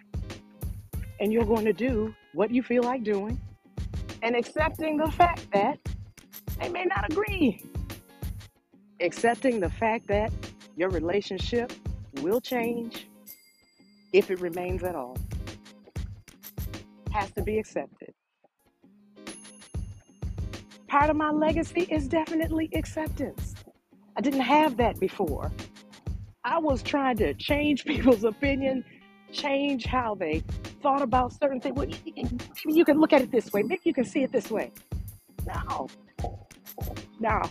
and 1.21 1.33
you're 1.33 1.45
going 1.45 1.65
to 1.65 1.73
do 1.73 2.15
what 2.33 2.51
you 2.51 2.63
feel 2.63 2.83
like 2.83 3.05
doing 3.05 3.41
and 4.23 4.35
accepting 4.35 4.97
the 4.97 5.11
fact 5.13 5.47
that 5.53 5.79
they 6.59 6.69
may 6.69 6.85
not 6.85 7.11
agree 7.11 7.63
accepting 9.01 9.61
the 9.61 9.71
fact 9.71 10.07
that 10.09 10.33
your 10.77 10.91
relationship 10.91 11.73
will 12.21 12.41
change 12.41 13.09
if 14.13 14.31
it 14.31 14.41
remains 14.41 14.83
at 14.83 14.95
all 14.95 15.17
has 17.13 17.31
to 17.33 17.43
be 17.43 17.59
accepted. 17.59 18.15
Part 20.87 21.11
of 21.11 21.17
my 21.17 21.31
legacy 21.31 21.83
is 21.83 22.09
definitely 22.09 22.71
acceptance. 22.75 23.55
I 24.17 24.21
didn't 24.21 24.41
have 24.41 24.77
that 24.77 24.99
before. 25.01 25.51
I 26.51 26.59
was 26.59 26.83
trying 26.83 27.17
to 27.19 27.33
change 27.35 27.85
people's 27.87 28.25
opinion, 28.25 28.85
change 29.33 29.87
how 29.87 30.17
they 30.17 30.43
thought 30.83 31.01
about 31.01 31.33
certain 31.33 31.61
things. 31.61 31.77
Well, 31.77 31.87
you 32.67 32.85
can 32.85 32.99
look 32.99 33.13
at 33.13 33.23
it 33.23 33.31
this 33.31 33.53
way. 33.53 33.63
Maybe 33.63 33.83
you 33.85 33.95
can 33.95 34.05
see 34.05 34.25
it 34.25 34.33
this 34.33 34.51
way. 34.51 34.73
No. 35.47 35.89
No. 37.21 37.43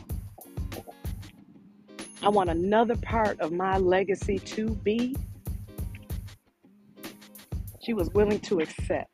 I 2.21 2.27
want 2.27 2.49
another 2.49 2.97
part 2.97 3.39
of 3.39 3.53
my 3.53 3.77
legacy 3.77 4.37
to 4.39 4.67
be. 4.67 5.15
She 7.81 7.93
was 7.93 8.09
willing 8.09 8.41
to 8.41 8.59
accept 8.59 9.09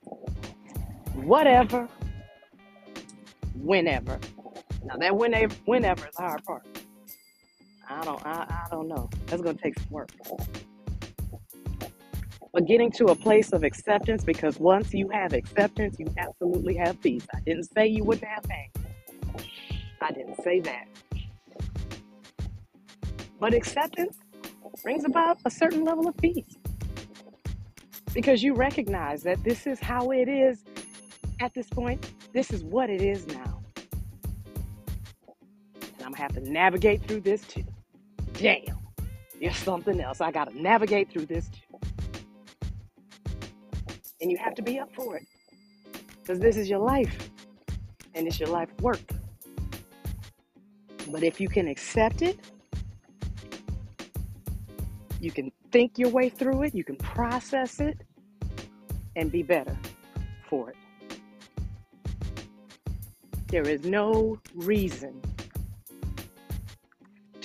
whatever, 1.13 1.88
whenever. 3.54 4.20
Now 4.84 4.98
that 4.98 5.15
whenever, 5.15 5.54
whenever 5.65 6.08
is 6.08 6.15
the 6.15 6.24
hard 6.24 6.44
part. 6.44 6.65
I 7.89 8.04
don't, 8.04 8.25
I, 8.25 8.46
I 8.50 8.68
don't 8.72 8.88
know. 8.88 9.10
That's 9.27 9.42
gonna 9.42 9.58
take 9.62 9.77
some 9.80 9.89
work. 9.92 10.10
But 12.54 12.65
getting 12.68 12.92
to 12.94 13.08
a 13.08 13.15
place 13.15 13.54
of 13.54 13.63
acceptance, 13.63 14.24
because 14.24 14.60
once 14.60 14.94
you 14.94 15.10
have 15.10 15.34
acceptance, 15.34 15.98
you 16.00 16.08
absolutely 16.18 16.75
have 16.75 17.01
peace. 17.01 17.25
I 17.36 17.39
didn't 17.46 17.65
say 17.74 17.88
you 17.88 18.04
wouldn't 18.04 18.27
have 18.27 18.44
pain. 18.44 18.70
I 20.01 20.12
didn't 20.12 20.42
say 20.44 20.62
that. 20.62 20.88
But 23.39 23.54
acceptance 23.54 24.18
brings 24.84 25.06
about 25.06 25.39
a 25.46 25.51
certain 25.51 25.84
level 25.84 26.08
of 26.08 26.18
peace 26.18 26.56
because 28.13 28.44
you 28.44 28.54
recognize 28.56 29.24
that 29.24 29.44
this 29.44 29.68
is 29.68 29.80
how 29.80 30.12
it 30.12 30.30
is 30.30 30.63
at 31.42 31.54
this 31.54 31.68
point. 31.68 32.12
This 32.34 32.51
is 32.51 32.63
what 32.63 32.89
it 32.89 33.01
is 33.01 33.27
now. 33.27 33.62
And 35.82 35.94
I'm 36.01 36.12
gonna 36.12 36.18
have 36.18 36.34
to 36.34 36.51
navigate 36.51 37.04
through 37.04 37.22
this 37.22 37.44
too. 37.48 37.65
Damn, 38.38 38.80
there's 39.39 39.56
something 39.58 40.01
else. 40.01 40.20
I 40.22 40.32
gotta 40.32 40.60
navigate 40.62 41.10
through 41.12 41.27
this. 41.27 41.50
And 44.22 44.32
you 44.32 44.38
have 44.38 44.56
to 44.56 44.62
be 44.62 44.80
up 44.80 44.94
for 44.94 45.18
it 45.18 45.27
because 46.22 46.39
this 46.39 46.58
is 46.58 46.70
your 46.70 46.80
life 46.80 47.30
and 48.13 48.27
it's 48.27 48.39
your 48.39 48.50
life 48.50 48.70
work. 48.82 49.00
But 51.12 51.24
if 51.24 51.39
you 51.39 51.48
can 51.48 51.68
accept 51.68 52.22
it, 52.22 52.39
you 55.20 55.32
can 55.32 55.51
think 55.72 55.98
your 55.98 56.10
way 56.10 56.30
through 56.30 56.63
it, 56.63 56.75
you 56.75 56.84
can 56.84 56.96
process 56.98 57.80
it, 57.80 57.98
and 59.15 59.32
be 59.32 59.44
better 59.44 59.77
for 60.50 60.72
it. 60.72 60.77
There 63.48 63.68
is 63.68 63.86
no 63.86 64.39
reason 64.56 65.22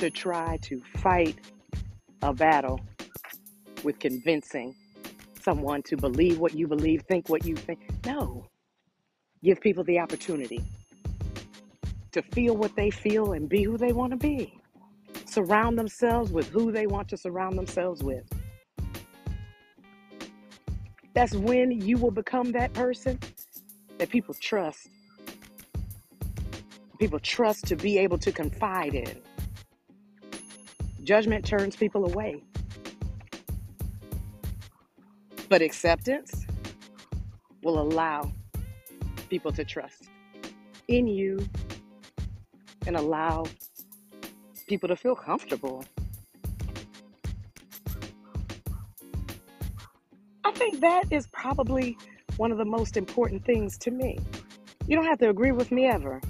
to 0.01 0.09
try 0.09 0.57
to 0.63 0.81
fight 0.97 1.37
a 2.23 2.33
battle 2.33 2.81
with 3.85 3.99
convincing 3.99 4.75
someone 5.43 5.83
to 5.83 5.95
believe 5.95 6.39
what 6.39 6.55
you 6.55 6.67
believe, 6.67 7.03
think 7.03 7.29
what 7.29 7.45
you 7.45 7.55
think. 7.55 7.81
No. 8.07 8.47
Give 9.45 9.61
people 9.61 9.85
the 9.85 9.99
opportunity 9.99 10.65
to 12.13 12.23
feel 12.23 12.57
what 12.57 12.75
they 12.77 12.89
feel 12.89 13.35
and 13.35 13.47
be 13.47 13.63
who 13.63 13.77
they 13.77 13.93
want 13.93 14.13
to 14.13 14.17
be. 14.17 14.59
Surround 15.27 15.79
themselves 15.79 16.33
with 16.33 16.49
who 16.49 16.73
they 16.73 16.87
want 16.87 17.07
to 17.11 17.19
surround 17.19 17.59
themselves 17.59 18.03
with. 18.03 18.25
That's 21.13 21.35
when 21.35 21.73
you 21.73 21.99
will 21.99 22.11
become 22.11 22.53
that 22.53 22.73
person 22.73 23.19
that 23.99 24.09
people 24.09 24.35
trust. 24.41 24.89
People 26.99 27.19
trust 27.19 27.67
to 27.67 27.77
be 27.77 27.99
able 27.99 28.17
to 28.17 28.33
confide 28.33 28.95
in. 28.95 29.21
Judgment 31.11 31.45
turns 31.45 31.75
people 31.75 32.05
away. 32.05 32.41
But 35.49 35.61
acceptance 35.61 36.47
will 37.65 37.81
allow 37.81 38.31
people 39.29 39.51
to 39.51 39.65
trust 39.65 40.05
in 40.87 41.09
you 41.09 41.41
and 42.87 42.95
allow 42.95 43.47
people 44.69 44.89
to 44.89 44.95
feel 44.95 45.17
comfortable. 45.17 45.85
I 50.45 50.53
think 50.53 50.79
that 50.79 51.07
is 51.11 51.27
probably 51.33 51.99
one 52.37 52.53
of 52.53 52.59
the 52.59 52.65
most 52.65 52.97
important 52.97 53.45
things 53.45 53.77
to 53.79 53.91
me. 53.91 54.17
You 54.87 54.95
don't 54.95 55.07
have 55.07 55.19
to 55.19 55.29
agree 55.29 55.51
with 55.51 55.73
me 55.73 55.87
ever. 55.87 56.21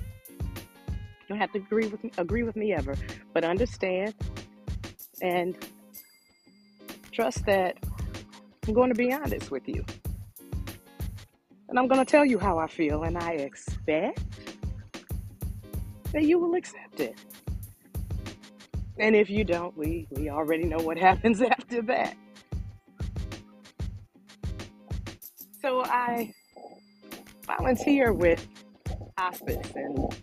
You 0.49 1.29
don't 1.29 1.39
have 1.39 1.53
to 1.53 1.59
agree 1.59 1.87
with 1.89 2.03
me, 2.03 2.13
agree 2.17 2.45
with 2.45 2.57
me 2.57 2.73
ever, 2.73 2.95
but 3.35 3.45
understand 3.45 4.15
and 5.23 5.57
trust 7.12 7.45
that 7.47 7.77
I'm 8.67 8.75
going 8.75 8.91
to 8.91 8.95
be 8.95 9.12
honest 9.12 9.50
with 9.50 9.69
you. 9.69 9.85
And 11.69 11.79
I'm 11.79 11.87
going 11.87 12.05
to 12.05 12.11
tell 12.11 12.25
you 12.25 12.39
how 12.39 12.59
I 12.59 12.67
feel, 12.67 13.05
and 13.05 13.17
I 13.17 13.33
expect 13.33 14.21
that 16.12 16.25
you 16.25 16.39
will 16.39 16.55
accept 16.55 17.00
it. 17.00 17.17
And 18.99 19.15
if 19.15 19.31
you 19.31 19.45
don't, 19.45 19.77
we, 19.77 20.07
we 20.11 20.31
already 20.31 20.65
know 20.65 20.79
what 20.79 20.99
happens 21.09 21.41
after 21.41 21.83
that. 21.83 22.17
So 25.62 25.85
I 25.85 26.33
volunteer 27.47 28.12
with 28.12 28.47
hospice, 29.17 29.73
and 29.75 30.15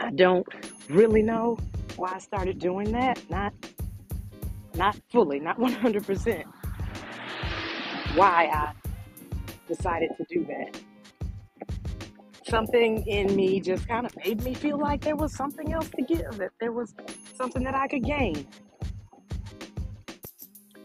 I 0.00 0.10
don't 0.10 0.46
really 0.88 1.22
know 1.22 1.58
why 1.96 2.12
I 2.14 2.18
started 2.18 2.58
doing 2.58 2.92
that. 2.92 3.20
Not 3.30 3.52
not 4.74 4.96
fully, 5.10 5.40
not 5.40 5.58
100% 5.60 6.44
why 8.14 8.46
I 8.52 8.72
decided 9.68 10.10
to 10.16 10.24
do 10.28 10.46
that. 10.46 10.80
Something 12.48 13.06
in 13.06 13.34
me 13.34 13.60
just 13.60 13.88
kind 13.88 14.06
of 14.06 14.16
made 14.16 14.42
me 14.44 14.54
feel 14.54 14.78
like 14.78 15.00
there 15.00 15.16
was 15.16 15.34
something 15.34 15.72
else 15.72 15.88
to 15.90 16.02
give, 16.02 16.36
that 16.38 16.52
there 16.60 16.72
was 16.72 16.94
something 17.34 17.64
that 17.64 17.74
I 17.74 17.88
could 17.88 18.04
gain. 18.04 18.46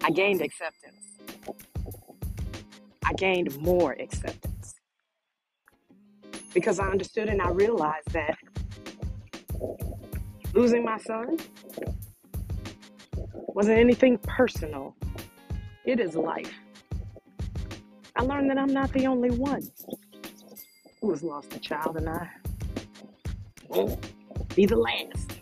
I 0.03 0.09
gained 0.09 0.41
acceptance. 0.41 0.95
I 3.05 3.13
gained 3.13 3.55
more 3.59 3.93
acceptance 3.93 4.75
because 6.53 6.79
I 6.79 6.87
understood 6.87 7.29
and 7.29 7.41
I 7.41 7.49
realized 7.49 8.11
that 8.13 8.37
losing 10.53 10.83
my 10.83 10.97
son 10.97 11.37
wasn't 13.47 13.77
anything 13.77 14.17
personal. 14.19 14.95
It 15.85 15.99
is 15.99 16.15
life. 16.15 16.53
I 18.15 18.23
learned 18.23 18.49
that 18.49 18.57
I'm 18.57 18.73
not 18.73 18.91
the 18.93 19.07
only 19.07 19.31
one 19.31 19.61
who 21.01 21.09
has 21.11 21.23
lost 21.23 21.53
a 21.55 21.59
child, 21.59 21.97
and 21.97 22.09
I 22.09 22.29
won't 23.67 24.13
be 24.55 24.65
the 24.65 24.75
last. 24.75 25.41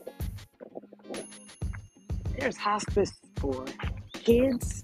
There's 2.38 2.58
hospice 2.58 3.19
for 3.38 3.65
kids, 4.13 4.84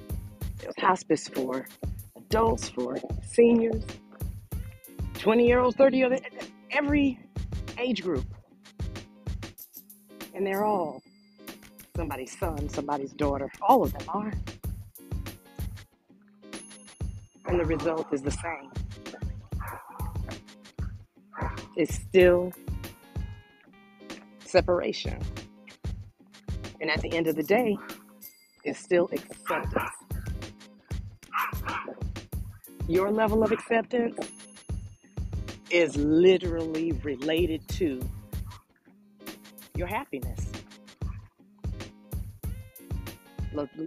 there's 0.60 0.78
hospice 0.78 1.28
for 1.30 1.66
adults, 2.18 2.70
for 2.70 2.98
seniors, 3.24 3.84
20 5.14 5.48
year 5.48 5.60
olds, 5.60 5.78
30 5.78 5.98
year 5.98 6.12
olds, 6.12 6.22
every 6.72 7.20
age 7.78 8.04
group. 8.04 8.26
And 10.36 10.46
they're 10.46 10.66
all 10.66 11.02
somebody's 11.96 12.38
son, 12.38 12.68
somebody's 12.68 13.14
daughter. 13.14 13.50
All 13.62 13.84
of 13.84 13.94
them 13.94 14.04
are. 14.10 14.34
And 17.48 17.60
the 17.60 17.66
result 17.66 18.14
is 18.14 18.22
the 18.22 18.32
same. 18.32 18.72
It's 21.78 21.96
still 21.96 22.52
separation. 24.46 25.22
And 26.82 26.92
at 26.92 27.02
the 27.02 27.14
end 27.14 27.28
of 27.28 27.36
the 27.38 27.44
day, 27.44 27.78
it's 28.66 28.80
still 28.80 29.10
acceptance. 29.14 29.92
Your 32.90 33.10
level 33.10 33.42
of 33.42 33.52
acceptance 33.54 34.18
is 35.72 35.96
literally 35.96 36.92
related 37.04 37.68
to 37.70 38.02
your 39.78 39.88
happiness. 39.88 40.52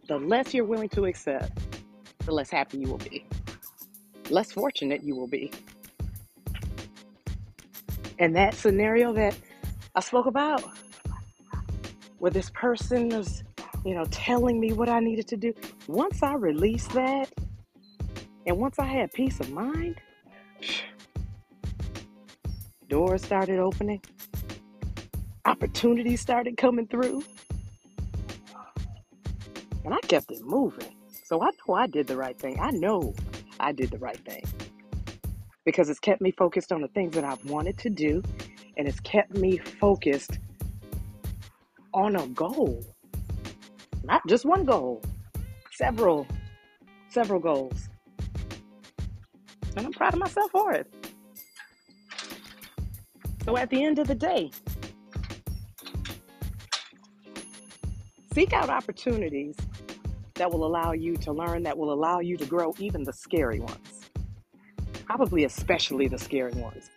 The 0.07 0.18
less 0.18 0.55
you're 0.55 0.64
willing 0.64 0.88
to 0.90 1.05
accept, 1.05 1.53
the 2.24 2.33
less 2.33 2.51
happy 2.51 2.79
you 2.79 2.88
will 2.88 2.98
be, 2.98 3.27
less 4.31 4.51
fortunate 4.53 5.03
you 5.03 5.14
will 5.14 5.27
be. 5.27 5.51
And 8.18 8.35
that 8.35 8.55
scenario 8.55 9.12
that 9.12 9.37
I 9.94 10.01
spoke 10.01 10.27
about, 10.27 10.62
where 12.18 12.31
this 12.31 12.51
person 12.51 13.11
was, 13.11 13.44
you 13.85 13.94
know, 13.94 14.05
telling 14.11 14.59
me 14.59 14.72
what 14.72 14.88
I 14.88 15.01
needed 15.01 15.29
to 15.29 15.37
do, 15.37 15.53
once 15.87 16.22
I 16.22 16.35
released 16.35 16.90
that, 16.92 17.31
and 18.46 18.57
once 18.57 18.79
I 18.79 18.87
had 18.87 19.12
peace 19.12 19.38
of 19.40 19.51
mind, 19.51 20.01
doors 22.88 23.22
started 23.22 23.59
opening, 23.59 24.01
opportunities 25.48 26.20
started 26.20 26.58
coming 26.58 26.87
through, 26.87 27.24
and 29.84 29.94
I 29.94 29.98
kept 30.06 30.30
it 30.30 30.42
moving. 30.44 30.94
So 31.24 31.42
I 31.42 31.48
know 31.66 31.74
I 31.74 31.87
did 31.87 32.06
the 32.06 32.16
right 32.16 32.38
thing. 32.38 32.61
I 32.61 32.70
know 32.70 33.14
I 33.58 33.72
did 33.72 33.90
the 33.90 33.98
right 33.98 34.22
thing 34.26 34.44
because 35.64 35.88
it's 35.88 36.00
kept 36.00 36.20
me 36.20 36.32
focused 36.32 36.70
on 36.70 36.82
the 36.82 36.88
things 36.88 37.14
that 37.14 37.24
I've 37.24 37.42
wanted 37.46 37.78
to 37.78 37.88
do, 37.88 38.22
and 38.76 38.87
it's 38.87 39.00
kept 39.00 39.37
me 39.37 39.56
focused 39.56 40.38
on 41.94 42.16
a 42.16 42.26
goal, 42.28 42.84
not 44.04 44.20
just 44.28 44.44
one 44.44 44.64
goal, 44.64 45.02
several, 45.72 46.26
several 47.08 47.40
goals. 47.40 47.88
And 49.76 49.87
I'm 49.87 49.92
proud 49.92 50.12
of 50.12 50.20
myself 50.20 50.50
for 50.50 50.72
it. 50.72 50.92
So 53.46 53.56
at 53.56 53.70
the 53.70 53.82
end 53.82 53.98
of 53.98 54.06
the 54.06 54.14
day, 54.14 54.50
seek 58.38 58.53
out 58.53 58.70
opportunities 58.70 59.57
that 60.35 60.48
will 60.48 60.64
allow 60.64 60.92
you 60.92 61.16
to 61.16 61.33
learn, 61.33 61.64
that 61.64 61.77
will 61.77 61.92
allow 61.92 62.20
you 62.20 62.37
to 62.37 62.46
grow, 62.46 62.72
even 62.79 63.03
the 63.03 63.12
scary 63.12 63.59
ones. 63.59 64.11
Probably 65.07 65.42
especially 65.42 66.07
the 66.07 66.18
scary 66.18 66.53
ones. 66.53 66.88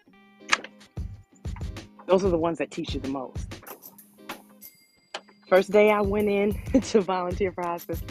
Those 2.06 2.24
are 2.24 2.30
the 2.30 2.38
ones 2.38 2.60
that 2.60 2.70
teach 2.70 2.94
you 2.94 3.00
the 3.00 3.10
most. 3.10 3.56
First 5.50 5.72
day 5.72 5.90
I 5.90 6.02
went 6.02 6.30
in 6.30 6.62
to 6.82 7.02
volunteer 7.02 7.52
for 7.52 7.64
hospice, 7.64 8.04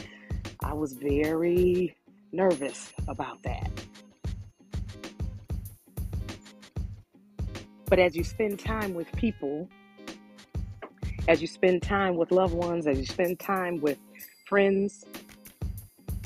I 0.65 0.73
was 0.73 0.95
very 0.95 1.97
nervous 2.33 2.93
about 3.07 3.41
that. 3.45 3.71
But 7.85 8.01
as 8.01 8.17
you 8.17 8.25
spend 8.25 8.59
time 8.59 8.93
with 8.93 9.07
people, 9.13 9.69
as 11.31 11.41
you 11.41 11.47
spend 11.47 11.81
time 11.81 12.17
with 12.17 12.33
loved 12.33 12.55
ones, 12.55 12.89
as 12.89 12.99
you 12.99 13.07
spend 13.07 13.39
time 13.39 13.81
with 13.81 13.99
friends, 14.47 15.05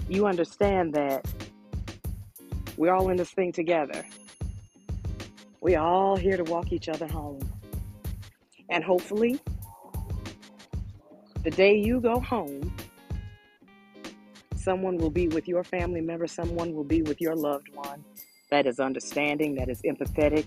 you 0.08 0.26
understand 0.26 0.94
that 0.94 1.30
we're 2.78 2.94
all 2.94 3.10
in 3.10 3.18
this 3.18 3.30
thing 3.30 3.52
together. 3.52 4.02
We're 5.60 5.78
all 5.78 6.16
here 6.16 6.38
to 6.38 6.44
walk 6.44 6.72
each 6.72 6.88
other 6.88 7.06
home. 7.06 7.46
And 8.70 8.82
hopefully, 8.82 9.38
the 11.42 11.50
day 11.50 11.76
you 11.76 12.00
go 12.00 12.18
home, 12.18 12.74
someone 14.56 14.96
will 14.96 15.10
be 15.10 15.28
with 15.28 15.46
your 15.46 15.64
family 15.64 16.00
member, 16.00 16.26
someone 16.26 16.72
will 16.72 16.82
be 16.82 17.02
with 17.02 17.20
your 17.20 17.36
loved 17.36 17.68
one 17.74 18.02
that 18.48 18.66
is 18.66 18.80
understanding, 18.80 19.56
that 19.56 19.68
is 19.68 19.82
empathetic, 19.82 20.46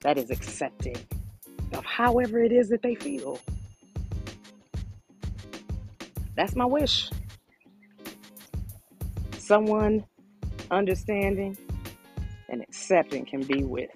that 0.00 0.18
is 0.18 0.30
accepting 0.30 0.96
of 1.72 1.86
however 1.86 2.42
it 2.42 2.52
is 2.52 2.68
that 2.68 2.82
they 2.82 2.94
feel. 2.94 3.40
That's 6.38 6.54
my 6.56 6.66
wish. 6.66 7.10
someone 9.48 10.04
understanding 10.70 11.56
and 12.50 12.60
accepting 12.60 13.24
can 13.24 13.42
be 13.42 13.64
with 13.64 13.88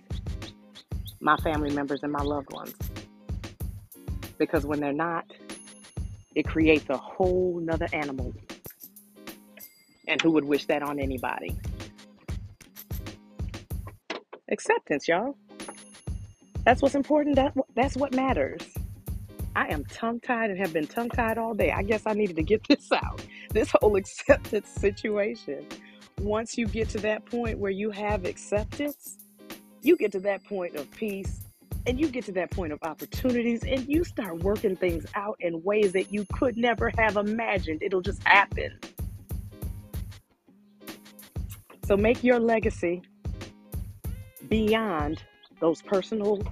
my 1.21 1.37
family 1.37 1.71
members 1.71 2.03
and 2.03 2.11
my 2.11 2.23
loved 2.23 2.51
ones. 2.55 2.75
Because 4.39 4.65
when 4.65 4.81
they're 4.81 4.95
not, 4.95 5.27
it 6.35 6.47
creates 6.47 6.89
a 6.89 6.97
whole 6.97 7.61
nother 7.63 7.87
animal. 7.93 8.33
And 10.09 10.21
who 10.23 10.31
would 10.31 10.45
wish 10.45 10.65
that 10.67 10.83
on 10.83 10.99
anybody? 10.99 11.55
Acceptance, 14.51 15.07
y'all. 15.07 15.37
That's 16.65 16.81
what's 16.81 16.95
important. 16.95 17.37
That, 17.37 17.53
that's 17.77 17.95
what 17.95 18.15
matters. 18.15 18.63
I 19.55 19.69
am 19.69 19.85
tongue 19.85 20.21
tied 20.21 20.51
and 20.51 20.59
have 20.59 20.73
been 20.73 20.87
tongue 20.87 21.11
tied 21.11 21.39
all 21.39 21.55
day. 21.55 21.71
I 21.71 21.83
guess 21.83 22.03
I 22.07 22.15
needed 22.15 22.37
to 22.37 22.43
get 22.43 22.63
this 22.69 22.91
out. 22.93 23.25
This 23.51 23.71
whole 23.81 23.97
acceptance 23.97 24.69
situation. 24.81 25.67
Once 26.21 26.57
you 26.57 26.67
get 26.67 26.89
to 26.91 26.99
that 26.99 27.25
point 27.27 27.59
where 27.59 27.71
you 27.71 27.91
have 27.91 28.25
acceptance, 28.25 29.19
you 29.83 29.97
get 29.97 30.13
to 30.13 30.21
that 30.21 30.45
point 30.45 30.77
of 30.77 30.91
peace 30.93 31.41
and 31.87 31.99
you 31.99 32.09
get 32.09 32.25
to 32.25 32.33
that 32.33 32.51
point 32.51 32.73
of 32.73 32.79
opportunities 32.83 33.65
and 33.65 33.89
you 33.89 34.05
start 34.05 34.39
working 34.43 34.77
things 34.77 35.05
out 35.15 35.37
in 35.41 35.63
ways 35.65 35.93
that 35.93 36.13
you 36.13 36.25
could 36.33 36.57
never 36.57 36.93
have 36.97 37.17
imagined. 37.17 37.83
It'll 37.83 38.01
just 38.01 38.23
happen. 38.23 38.79
So 41.85 41.97
make 41.97 42.23
your 42.23 42.39
legacy 42.39 43.03
beyond 44.49 45.23
those 45.61 45.83
personal 45.83 46.43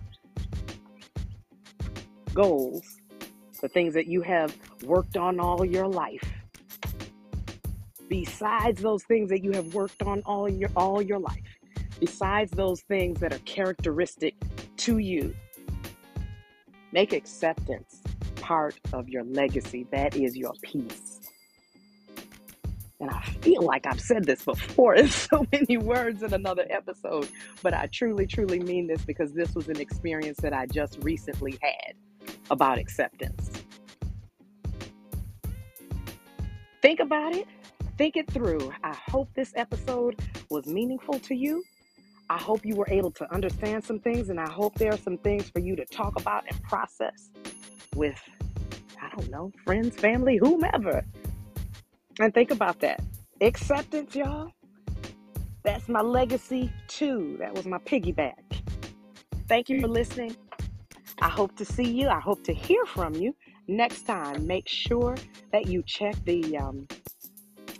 goals, 2.34 2.84
the 3.60 3.68
things 3.68 3.94
that 3.94 4.06
you 4.06 4.22
have 4.22 4.56
worked 4.84 5.16
on 5.16 5.40
all 5.40 5.64
your 5.64 5.88
life. 5.88 6.22
Besides 8.08 8.82
those 8.82 9.04
things 9.04 9.30
that 9.30 9.44
you 9.44 9.52
have 9.52 9.74
worked 9.74 10.02
on 10.02 10.22
all 10.26 10.48
your 10.48 10.70
all 10.74 11.00
your 11.00 11.18
life 11.18 11.42
besides 12.00 12.50
those 12.52 12.80
things 12.80 13.20
that 13.20 13.32
are 13.32 13.38
characteristic 13.40 14.34
to 14.78 14.98
you. 14.98 15.34
Make 16.92 17.12
acceptance 17.12 18.00
part 18.36 18.80
of 18.92 19.08
your 19.08 19.22
legacy. 19.22 19.86
That 19.92 20.16
is 20.16 20.36
your 20.36 20.54
peace. 20.62 21.20
And 22.98 23.10
I 23.10 23.20
feel 23.40 23.62
like 23.62 23.86
I've 23.86 24.00
said 24.00 24.24
this 24.24 24.44
before 24.44 24.94
in 24.94 25.08
so 25.10 25.46
many 25.52 25.76
words 25.76 26.22
in 26.22 26.34
another 26.34 26.66
episode, 26.68 27.28
but 27.62 27.74
I 27.74 27.86
truly, 27.86 28.26
truly 28.26 28.58
mean 28.58 28.88
this 28.88 29.02
because 29.04 29.32
this 29.32 29.54
was 29.54 29.68
an 29.68 29.78
experience 29.78 30.38
that 30.40 30.52
I 30.52 30.66
just 30.66 30.98
recently 31.02 31.58
had 31.62 31.94
about 32.50 32.78
acceptance. 32.78 33.50
Think 36.82 37.00
about 37.00 37.34
it, 37.34 37.46
think 37.98 38.16
it 38.16 38.30
through. 38.30 38.72
I 38.82 38.94
hope 38.94 39.28
this 39.34 39.52
episode 39.54 40.20
was 40.50 40.66
meaningful 40.66 41.18
to 41.20 41.34
you. 41.34 41.62
I 42.28 42.38
hope 42.38 42.64
you 42.64 42.76
were 42.76 42.86
able 42.88 43.10
to 43.12 43.32
understand 43.34 43.84
some 43.84 43.98
things, 43.98 44.30
and 44.30 44.40
I 44.40 44.48
hope 44.48 44.74
there 44.76 44.92
are 44.92 44.98
some 44.98 45.18
things 45.18 45.50
for 45.50 45.58
you 45.58 45.76
to 45.76 45.84
talk 45.84 46.18
about 46.18 46.44
and 46.48 46.62
process 46.62 47.30
with, 47.94 48.20
I 49.00 49.08
don't 49.16 49.30
know, 49.30 49.52
friends, 49.64 49.96
family, 49.96 50.36
whomever. 50.36 51.04
And 52.20 52.32
think 52.32 52.50
about 52.50 52.80
that. 52.80 53.02
Acceptance, 53.40 54.14
y'all. 54.14 54.52
That's 55.62 55.88
my 55.88 56.00
legacy 56.00 56.72
too. 56.88 57.36
That 57.40 57.54
was 57.54 57.66
my 57.66 57.78
piggyback. 57.78 58.34
Thank 59.48 59.68
you 59.68 59.80
for 59.80 59.88
listening. 59.88 60.36
I 61.20 61.28
hope 61.28 61.56
to 61.56 61.64
see 61.64 61.90
you. 61.90 62.08
I 62.08 62.20
hope 62.20 62.42
to 62.44 62.54
hear 62.54 62.84
from 62.86 63.14
you 63.14 63.34
next 63.68 64.06
time. 64.06 64.46
Make 64.46 64.68
sure 64.68 65.16
that 65.52 65.66
you 65.66 65.82
check 65.82 66.16
the 66.24 66.56
um, 66.56 66.88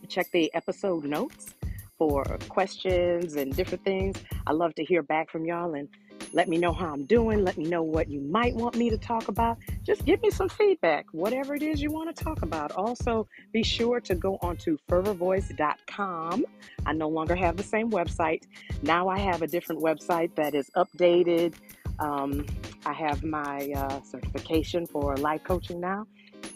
check 0.08 0.30
the 0.32 0.52
episode 0.54 1.04
notes 1.04 1.54
for 1.96 2.24
questions 2.48 3.36
and 3.36 3.54
different 3.54 3.84
things. 3.84 4.16
I 4.46 4.52
love 4.52 4.74
to 4.76 4.84
hear 4.84 5.02
back 5.02 5.30
from 5.30 5.44
y'all 5.44 5.74
and 5.74 5.88
let 6.32 6.48
me 6.48 6.58
know 6.58 6.72
how 6.72 6.92
I'm 6.92 7.04
doing. 7.04 7.44
Let 7.44 7.58
me 7.58 7.64
know 7.64 7.82
what 7.82 8.08
you 8.08 8.20
might 8.20 8.54
want 8.54 8.76
me 8.76 8.88
to 8.90 8.98
talk 8.98 9.28
about. 9.28 9.58
Just 9.82 10.04
give 10.04 10.22
me 10.22 10.30
some 10.30 10.48
feedback, 10.48 11.06
whatever 11.12 11.54
it 11.54 11.62
is 11.62 11.82
you 11.82 11.90
want 11.90 12.14
to 12.14 12.24
talk 12.24 12.42
about. 12.42 12.72
Also, 12.72 13.26
be 13.52 13.62
sure 13.62 14.00
to 14.00 14.14
go 14.14 14.34
on 14.42 14.50
onto 14.50 14.76
fervorvoice.com. 14.88 16.44
I 16.86 16.92
no 16.92 17.08
longer 17.08 17.36
have 17.36 17.56
the 17.56 17.62
same 17.62 17.90
website. 17.90 18.42
Now 18.82 19.08
I 19.08 19.18
have 19.20 19.42
a 19.42 19.46
different 19.46 19.80
website 19.80 20.34
that 20.34 20.56
is 20.56 20.68
updated. 20.76 21.54
Um, 22.00 22.46
I 22.86 22.92
have 22.92 23.22
my 23.22 23.70
uh, 23.76 24.00
certification 24.02 24.86
for 24.86 25.16
life 25.16 25.44
coaching 25.44 25.80
now, 25.80 26.06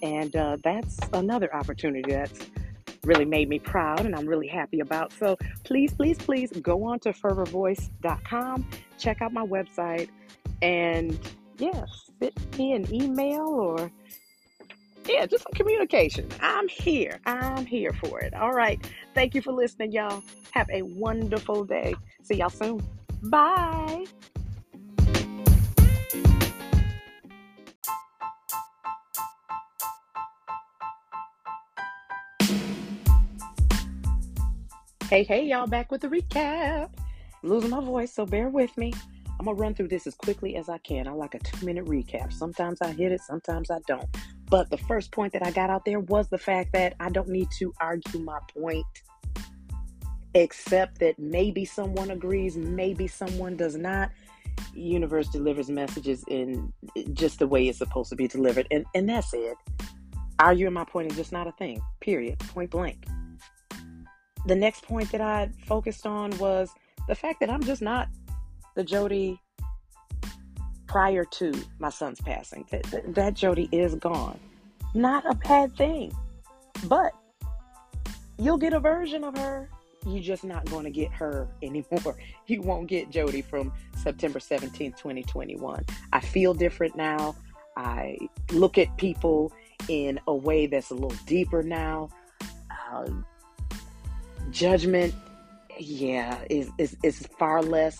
and 0.02 0.34
uh, 0.34 0.56
that's 0.62 0.98
another 1.12 1.54
opportunity 1.54 2.12
that's 2.12 2.48
really 3.04 3.24
made 3.24 3.48
me 3.48 3.58
proud 3.58 4.06
and 4.06 4.14
I'm 4.16 4.26
really 4.26 4.48
happy 4.48 4.80
about. 4.80 5.12
So 5.12 5.36
please, 5.62 5.92
please, 5.92 6.18
please 6.18 6.50
go 6.50 6.84
on 6.84 7.00
to 7.00 7.12
fervorvoice.com, 7.12 8.66
check 8.98 9.22
out 9.22 9.32
my 9.32 9.46
website, 9.46 10.08
and 10.62 11.18
yeah, 11.58 11.84
send 12.18 12.58
me 12.58 12.72
an 12.72 12.92
email 12.92 13.46
or 13.46 13.90
yeah, 15.06 15.26
just 15.26 15.44
some 15.44 15.52
communication. 15.52 16.28
I'm 16.40 16.66
here. 16.68 17.20
I'm 17.26 17.66
here 17.66 17.92
for 17.92 18.20
it. 18.20 18.32
All 18.32 18.52
right. 18.52 18.80
Thank 19.14 19.34
you 19.34 19.42
for 19.42 19.52
listening, 19.52 19.92
y'all. 19.92 20.22
Have 20.52 20.68
a 20.70 20.80
wonderful 20.82 21.64
day. 21.64 21.94
See 22.22 22.36
y'all 22.36 22.48
soon. 22.48 22.82
Bye. 23.24 24.06
Hey, 35.10 35.22
hey, 35.22 35.44
y'all, 35.44 35.66
back 35.66 35.92
with 35.92 36.00
the 36.00 36.08
recap. 36.08 36.88
I'm 37.42 37.50
losing 37.50 37.68
my 37.68 37.80
voice, 37.84 38.10
so 38.10 38.24
bear 38.24 38.48
with 38.48 38.74
me. 38.78 38.90
I'm 39.38 39.44
gonna 39.44 39.54
run 39.54 39.74
through 39.74 39.88
this 39.88 40.06
as 40.06 40.14
quickly 40.14 40.56
as 40.56 40.70
I 40.70 40.78
can. 40.78 41.06
I 41.06 41.10
like 41.10 41.34
a 41.34 41.38
two 41.40 41.64
minute 41.64 41.84
recap. 41.84 42.32
Sometimes 42.32 42.80
I 42.80 42.90
hit 42.90 43.12
it, 43.12 43.20
sometimes 43.20 43.70
I 43.70 43.80
don't. 43.86 44.08
But 44.48 44.70
the 44.70 44.78
first 44.78 45.12
point 45.12 45.34
that 45.34 45.44
I 45.44 45.50
got 45.50 45.68
out 45.68 45.84
there 45.84 46.00
was 46.00 46.30
the 46.30 46.38
fact 46.38 46.72
that 46.72 46.94
I 47.00 47.10
don't 47.10 47.28
need 47.28 47.50
to 47.58 47.74
argue 47.82 48.20
my 48.20 48.38
point, 48.56 48.86
except 50.32 51.00
that 51.00 51.18
maybe 51.18 51.66
someone 51.66 52.10
agrees, 52.10 52.56
maybe 52.56 53.06
someone 53.06 53.58
does 53.58 53.76
not. 53.76 54.10
Universe 54.72 55.28
delivers 55.28 55.68
messages 55.68 56.24
in 56.28 56.72
just 57.12 57.40
the 57.40 57.46
way 57.46 57.68
it's 57.68 57.76
supposed 57.76 58.08
to 58.08 58.16
be 58.16 58.26
delivered, 58.26 58.66
and, 58.70 58.86
and 58.94 59.06
that's 59.06 59.34
it. 59.34 59.58
Arguing 60.38 60.72
my 60.72 60.84
point 60.84 61.10
is 61.10 61.16
just 61.18 61.30
not 61.30 61.46
a 61.46 61.52
thing, 61.52 61.82
period, 62.00 62.38
point 62.38 62.70
blank 62.70 63.04
the 64.46 64.54
next 64.54 64.82
point 64.84 65.10
that 65.12 65.20
I 65.20 65.50
focused 65.66 66.06
on 66.06 66.36
was 66.38 66.70
the 67.08 67.14
fact 67.14 67.40
that 67.40 67.50
I'm 67.50 67.62
just 67.62 67.82
not 67.82 68.08
the 68.74 68.84
Jodie 68.84 69.38
prior 70.86 71.24
to 71.24 71.52
my 71.78 71.90
son's 71.90 72.20
passing. 72.20 72.64
That, 72.70 72.82
that, 72.84 73.14
that 73.14 73.34
Jodie 73.34 73.68
is 73.72 73.94
gone. 73.94 74.38
Not 74.94 75.24
a 75.28 75.34
bad 75.34 75.76
thing. 75.76 76.12
But 76.86 77.12
you'll 78.38 78.58
get 78.58 78.72
a 78.72 78.80
version 78.80 79.24
of 79.24 79.36
her. 79.38 79.68
You're 80.06 80.22
just 80.22 80.44
not 80.44 80.68
going 80.70 80.84
to 80.84 80.90
get 80.90 81.10
her 81.12 81.48
anymore. 81.62 82.16
You 82.46 82.60
won't 82.60 82.88
get 82.88 83.10
Jodie 83.10 83.42
from 83.42 83.72
September 83.96 84.38
17th, 84.38 84.98
2021. 84.98 85.82
I 86.12 86.20
feel 86.20 86.52
different 86.52 86.94
now. 86.94 87.34
I 87.74 88.18
look 88.52 88.76
at 88.76 88.94
people 88.98 89.50
in 89.88 90.20
a 90.26 90.34
way 90.34 90.66
that's 90.66 90.90
a 90.90 90.94
little 90.94 91.16
deeper 91.26 91.62
now. 91.62 92.10
Uh, 92.92 93.08
judgment, 94.50 95.14
yeah, 95.78 96.38
is, 96.50 96.70
is, 96.78 96.96
is 97.02 97.26
far 97.38 97.62
less. 97.62 97.98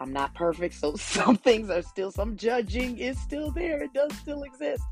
I'm 0.00 0.12
not 0.12 0.34
perfect, 0.34 0.74
so 0.74 0.94
some 0.96 1.36
things 1.36 1.70
are 1.70 1.82
still, 1.82 2.10
some 2.10 2.36
judging 2.36 2.98
is 2.98 3.20
still 3.20 3.50
there. 3.50 3.82
It 3.82 3.92
does 3.92 4.12
still 4.18 4.42
exist, 4.42 4.82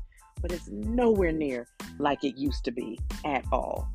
but 0.41 0.51
it's 0.51 0.69
nowhere 0.69 1.31
near 1.31 1.67
like 1.97 2.23
it 2.23 2.37
used 2.37 2.63
to 2.65 2.71
be 2.71 2.99
at 3.25 3.43
all. 3.51 3.89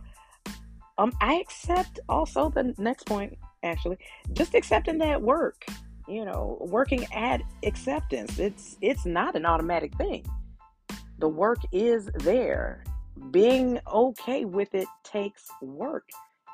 Um, 0.98 1.12
I 1.20 1.34
accept 1.34 1.98
also 2.08 2.50
the 2.50 2.74
next 2.78 3.06
point, 3.06 3.36
actually, 3.64 3.98
just 4.32 4.54
accepting 4.54 4.98
that 4.98 5.20
work, 5.20 5.64
you 6.06 6.24
know, 6.24 6.58
working 6.60 7.04
at 7.12 7.42
acceptance. 7.64 8.38
It's 8.38 8.76
it's 8.80 9.04
not 9.04 9.34
an 9.34 9.44
automatic 9.44 9.96
thing. 9.96 10.24
The 11.18 11.28
work 11.28 11.58
is 11.72 12.10
there. 12.20 12.84
Being 13.30 13.80
okay 13.92 14.44
with 14.44 14.74
it 14.74 14.86
takes 15.02 15.46
work 15.62 16.08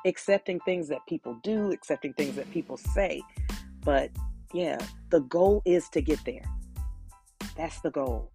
accepting 0.05 0.59
things 0.61 0.87
that 0.89 1.05
people 1.07 1.37
do, 1.43 1.71
accepting 1.71 2.13
things 2.13 2.35
that 2.35 2.49
people 2.51 2.77
say. 2.77 3.21
But 3.83 4.11
yeah, 4.53 4.77
the 5.09 5.21
goal 5.21 5.61
is 5.65 5.89
to 5.89 6.01
get 6.01 6.23
there. 6.25 6.43
That's 7.55 7.79
the 7.81 7.91
goal. 7.91 8.31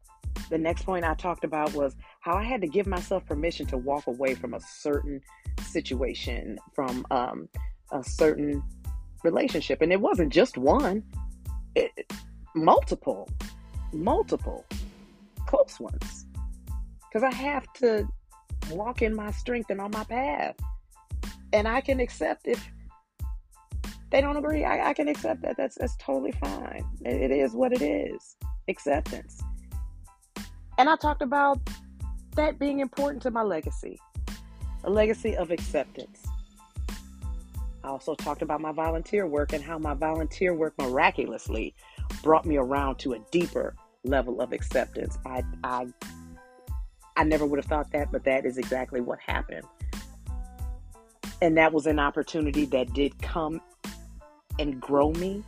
The 0.50 0.58
next 0.58 0.84
point 0.84 1.04
I 1.04 1.14
talked 1.14 1.44
about 1.44 1.72
was 1.74 1.96
how 2.20 2.34
I 2.34 2.44
had 2.44 2.60
to 2.60 2.68
give 2.68 2.86
myself 2.86 3.24
permission 3.26 3.66
to 3.66 3.76
walk 3.76 4.06
away 4.06 4.34
from 4.34 4.54
a 4.54 4.60
certain 4.60 5.20
situation, 5.62 6.58
from 6.74 7.04
um, 7.10 7.48
a 7.90 8.02
certain 8.04 8.62
relationship. 9.24 9.82
And 9.82 9.92
it 9.92 10.00
wasn't 10.00 10.32
just 10.32 10.56
one, 10.56 11.02
it, 11.74 11.90
multiple, 12.54 13.28
multiple 13.92 14.64
close 15.46 15.80
ones. 15.80 16.26
Because 17.08 17.22
I 17.22 17.34
have 17.34 17.72
to 17.74 18.06
walk 18.70 19.02
in 19.02 19.14
my 19.14 19.30
strength 19.32 19.70
and 19.70 19.80
on 19.80 19.90
my 19.90 20.04
path 20.04 20.54
And 21.56 21.66
I 21.66 21.80
can 21.80 22.00
accept 22.00 22.46
if 22.46 22.70
they 24.10 24.20
don't 24.20 24.36
agree. 24.36 24.62
I, 24.66 24.90
I 24.90 24.92
can 24.92 25.08
accept 25.08 25.40
that. 25.40 25.56
That's 25.56 25.76
that's 25.76 25.96
totally 25.96 26.32
fine. 26.32 26.84
It, 27.02 27.30
it 27.30 27.30
is 27.30 27.54
what 27.54 27.72
it 27.72 27.80
is. 27.80 28.36
Acceptance. 28.68 29.42
And 30.76 30.90
I 30.90 30.96
talked 30.96 31.22
about 31.22 31.58
that 32.34 32.58
being 32.58 32.80
important 32.80 33.22
to 33.22 33.30
my 33.30 33.40
legacy. 33.40 33.98
A 34.84 34.90
legacy 34.90 35.34
of 35.34 35.50
acceptance. 35.50 36.26
I 37.82 37.88
also 37.88 38.14
talked 38.14 38.42
about 38.42 38.60
my 38.60 38.72
volunteer 38.72 39.26
work 39.26 39.54
and 39.54 39.64
how 39.64 39.78
my 39.78 39.94
volunteer 39.94 40.52
work 40.52 40.74
miraculously 40.78 41.74
brought 42.22 42.44
me 42.44 42.58
around 42.58 42.98
to 42.98 43.14
a 43.14 43.18
deeper 43.30 43.74
level 44.04 44.42
of 44.42 44.52
acceptance. 44.52 45.16
I 45.24 45.42
I 45.64 45.86
I 47.16 47.24
never 47.24 47.46
would 47.46 47.58
have 47.58 47.66
thought 47.66 47.90
that, 47.92 48.12
but 48.12 48.24
that 48.24 48.44
is 48.44 48.58
exactly 48.58 49.00
what 49.00 49.18
happened. 49.20 49.64
And 51.42 51.56
that 51.56 51.72
was 51.72 51.86
an 51.86 51.98
opportunity 51.98 52.64
that 52.66 52.92
did 52.92 53.20
come 53.20 53.60
and 54.58 54.80
grow 54.80 55.12
me. 55.12 55.42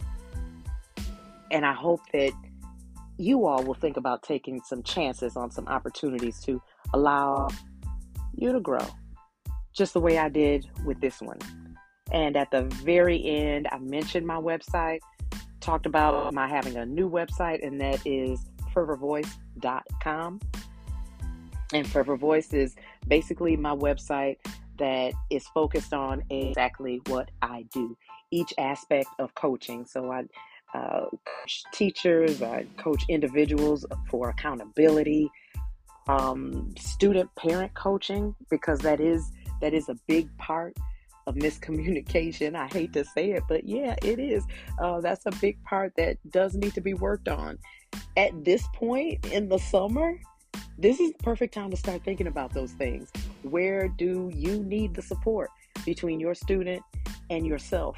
And 1.51 1.65
I 1.65 1.73
hope 1.73 2.01
that 2.13 2.33
you 3.17 3.47
all 3.47 3.63
will 3.63 3.75
think 3.75 3.97
about 3.97 4.23
taking 4.23 4.61
some 4.63 4.83
chances 4.83 5.37
on 5.37 5.51
some 5.51 5.67
opportunities 5.67 6.41
to 6.41 6.63
allow 6.93 7.49
you 8.35 8.53
to 8.53 8.61
grow, 8.61 8.87
just 9.73 9.95
the 9.95 10.01
way 10.01 10.19
I 10.19 10.29
did 10.29 10.69
with 10.85 11.01
this 11.01 11.21
one. 11.21 11.39
And 12.13 12.37
at 12.37 12.51
the 12.51 12.63
very 12.63 13.25
end, 13.25 13.69
I 13.73 13.79
mentioned 13.79 14.27
my 14.27 14.37
website, 14.37 15.01
talked 15.61 15.87
about 15.87 16.33
my 16.33 16.49
having 16.49 16.77
a 16.77 16.87
new 16.87 17.11
website, 17.11 17.67
and 17.67 17.81
that 17.81 18.07
is 18.07 18.41
fervorvoice.com. 18.73 20.41
And 21.75 21.87
Fervor 21.87 22.17
Voice 22.17 22.55
is 22.55 22.77
basically 23.07 23.57
my 23.57 23.75
website 23.75 24.39
that 24.79 25.13
is 25.31 25.47
focused 25.49 25.93
on 25.93 26.23
exactly 26.31 27.01
what 27.07 27.31
I 27.43 27.65
do, 27.73 27.97
each 28.31 28.53
aspect 28.59 29.09
of 29.19 29.35
coaching. 29.35 29.87
So 29.87 30.11
I 30.13 30.25
uh, 30.75 31.07
coach 31.25 31.65
teachers, 31.73 32.43
I 32.43 32.67
coach 32.77 33.03
individuals 33.09 33.87
for 34.11 34.29
accountability, 34.29 35.31
um, 36.09 36.75
student 36.79 37.35
parent 37.37 37.73
coaching 37.75 38.35
because 38.51 38.81
that 38.81 39.01
is 39.01 39.31
that 39.61 39.75
is 39.75 39.89
a 39.89 39.97
big 40.07 40.29
part 40.39 40.77
of 41.27 41.35
miscommunication. 41.35 42.55
I 42.55 42.67
hate 42.67 42.93
to 42.95 43.05
say 43.05 43.33
it, 43.33 43.45
but 43.49 43.65
yeah, 43.65 43.97
it 44.03 44.19
is. 44.19 44.45
Uh, 44.81 45.01
that's 45.01 45.27
a 45.27 45.31
big 45.41 45.63
part 45.65 45.93
that 45.97 46.17
does 46.31 46.55
need 46.55 46.75
to 46.75 46.81
be 46.81 46.95
worked 46.95 47.29
on. 47.29 47.59
At 48.17 48.45
this 48.45 48.65
point 48.75 49.27
in 49.27 49.49
the 49.49 49.59
summer, 49.59 50.19
this 50.79 51.01
is 51.01 51.13
the 51.13 51.19
perfect 51.19 51.55
time 51.55 51.71
to 51.71 51.77
start 51.77 52.03
thinking 52.05 52.29
about 52.29 52.55
those 52.55 52.73
things. 52.73 53.11
Where 53.43 53.89
do 53.89 54.31
you 54.35 54.63
need 54.65 54.95
the 54.95 55.03
support 55.03 55.51
between 55.85 56.21
your 56.21 56.35
student 56.35 56.83
and 57.31 57.47
yourself 57.47 57.97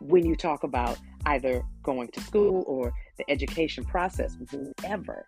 when 0.00 0.24
you 0.26 0.36
talk 0.36 0.62
about 0.62 0.98
either 1.26 1.62
going 1.82 2.08
to 2.08 2.20
school 2.20 2.64
or 2.66 2.92
the 3.18 3.30
education 3.30 3.84
process, 3.84 4.36
whatever? 4.50 5.26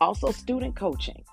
Also, 0.00 0.30
student 0.30 0.76
coaching. 0.76 1.24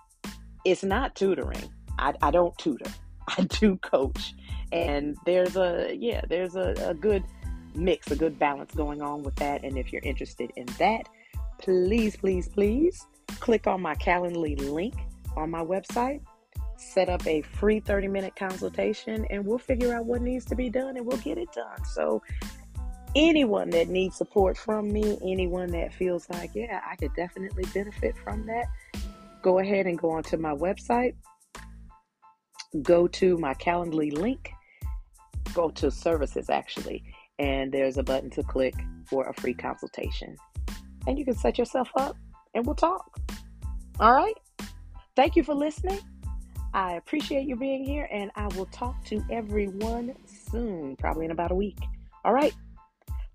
It's 0.65 0.83
not 0.83 1.15
tutoring. 1.15 1.69
I, 1.99 2.13
I 2.21 2.31
don't 2.31 2.57
tutor. 2.57 2.91
I 3.37 3.43
do 3.43 3.77
coach. 3.77 4.33
And 4.71 5.17
there's 5.25 5.55
a, 5.55 5.95
yeah, 5.97 6.21
there's 6.29 6.55
a, 6.55 6.73
a 6.87 6.93
good 6.93 7.23
mix, 7.75 8.09
a 8.11 8.15
good 8.15 8.39
balance 8.39 8.73
going 8.73 9.01
on 9.01 9.23
with 9.23 9.35
that. 9.35 9.63
And 9.63 9.77
if 9.77 9.91
you're 9.91 10.01
interested 10.03 10.51
in 10.55 10.65
that, 10.79 11.09
please, 11.59 12.15
please, 12.15 12.47
please 12.47 13.05
click 13.39 13.67
on 13.67 13.81
my 13.81 13.95
Calendly 13.95 14.57
link 14.69 14.95
on 15.35 15.49
my 15.49 15.63
website, 15.63 16.21
set 16.83 17.09
up 17.09 17.25
a 17.27 17.41
free 17.41 17.79
30 17.79 18.07
minute 18.07 18.35
consultation, 18.35 19.25
and 19.29 19.45
we'll 19.45 19.57
figure 19.57 19.93
out 19.93 20.05
what 20.05 20.21
needs 20.21 20.45
to 20.45 20.55
be 20.55 20.69
done 20.69 20.97
and 20.97 21.05
we'll 21.05 21.17
get 21.17 21.37
it 21.37 21.51
done. 21.53 21.83
So, 21.85 22.21
anyone 23.15 23.69
that 23.71 23.89
needs 23.89 24.17
support 24.17 24.57
from 24.57 24.91
me, 24.91 25.17
anyone 25.23 25.71
that 25.71 25.93
feels 25.93 26.29
like, 26.29 26.51
yeah, 26.53 26.81
I 26.89 26.95
could 26.95 27.13
definitely 27.15 27.65
benefit 27.73 28.15
from 28.17 28.45
that, 28.47 28.65
go 29.41 29.59
ahead 29.59 29.85
and 29.85 29.97
go 29.97 30.11
onto 30.11 30.37
my 30.37 30.53
website, 30.53 31.15
go 32.81 33.07
to 33.07 33.37
my 33.37 33.53
Calendly 33.55 34.11
link, 34.11 34.51
go 35.53 35.69
to 35.69 35.91
services 35.91 36.49
actually, 36.49 37.03
and 37.39 37.71
there's 37.71 37.97
a 37.97 38.03
button 38.03 38.29
to 38.31 38.43
click 38.43 38.75
for 39.07 39.27
a 39.27 39.33
free 39.33 39.53
consultation. 39.53 40.35
And 41.05 41.19
you 41.19 41.25
can 41.25 41.35
set 41.35 41.57
yourself 41.57 41.89
up 41.97 42.15
and 42.53 42.65
we'll 42.65 42.75
talk. 42.75 43.19
All 43.99 44.13
right? 44.13 44.35
Thank 45.15 45.35
you 45.35 45.43
for 45.43 45.53
listening. 45.53 45.99
I 46.73 46.93
appreciate 46.93 47.47
you 47.47 47.55
being 47.55 47.83
here, 47.83 48.07
and 48.11 48.31
I 48.35 48.47
will 48.47 48.65
talk 48.67 49.03
to 49.05 49.23
everyone 49.29 50.15
soon, 50.25 50.95
probably 50.95 51.25
in 51.25 51.31
about 51.31 51.51
a 51.51 51.55
week. 51.55 51.77
All 52.25 52.33
right? 52.33 52.53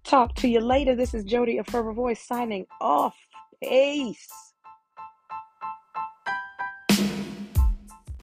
Talk 0.03 0.35
to 0.37 0.49
you 0.49 0.61
later. 0.61 0.97
This 0.97 1.15
is 1.15 1.25
Jodie 1.25 1.61
of 1.61 1.67
Fervor 1.67 1.93
Voice 1.93 2.21
signing 2.21 2.67
off. 2.81 3.15
Peace. 3.63 4.48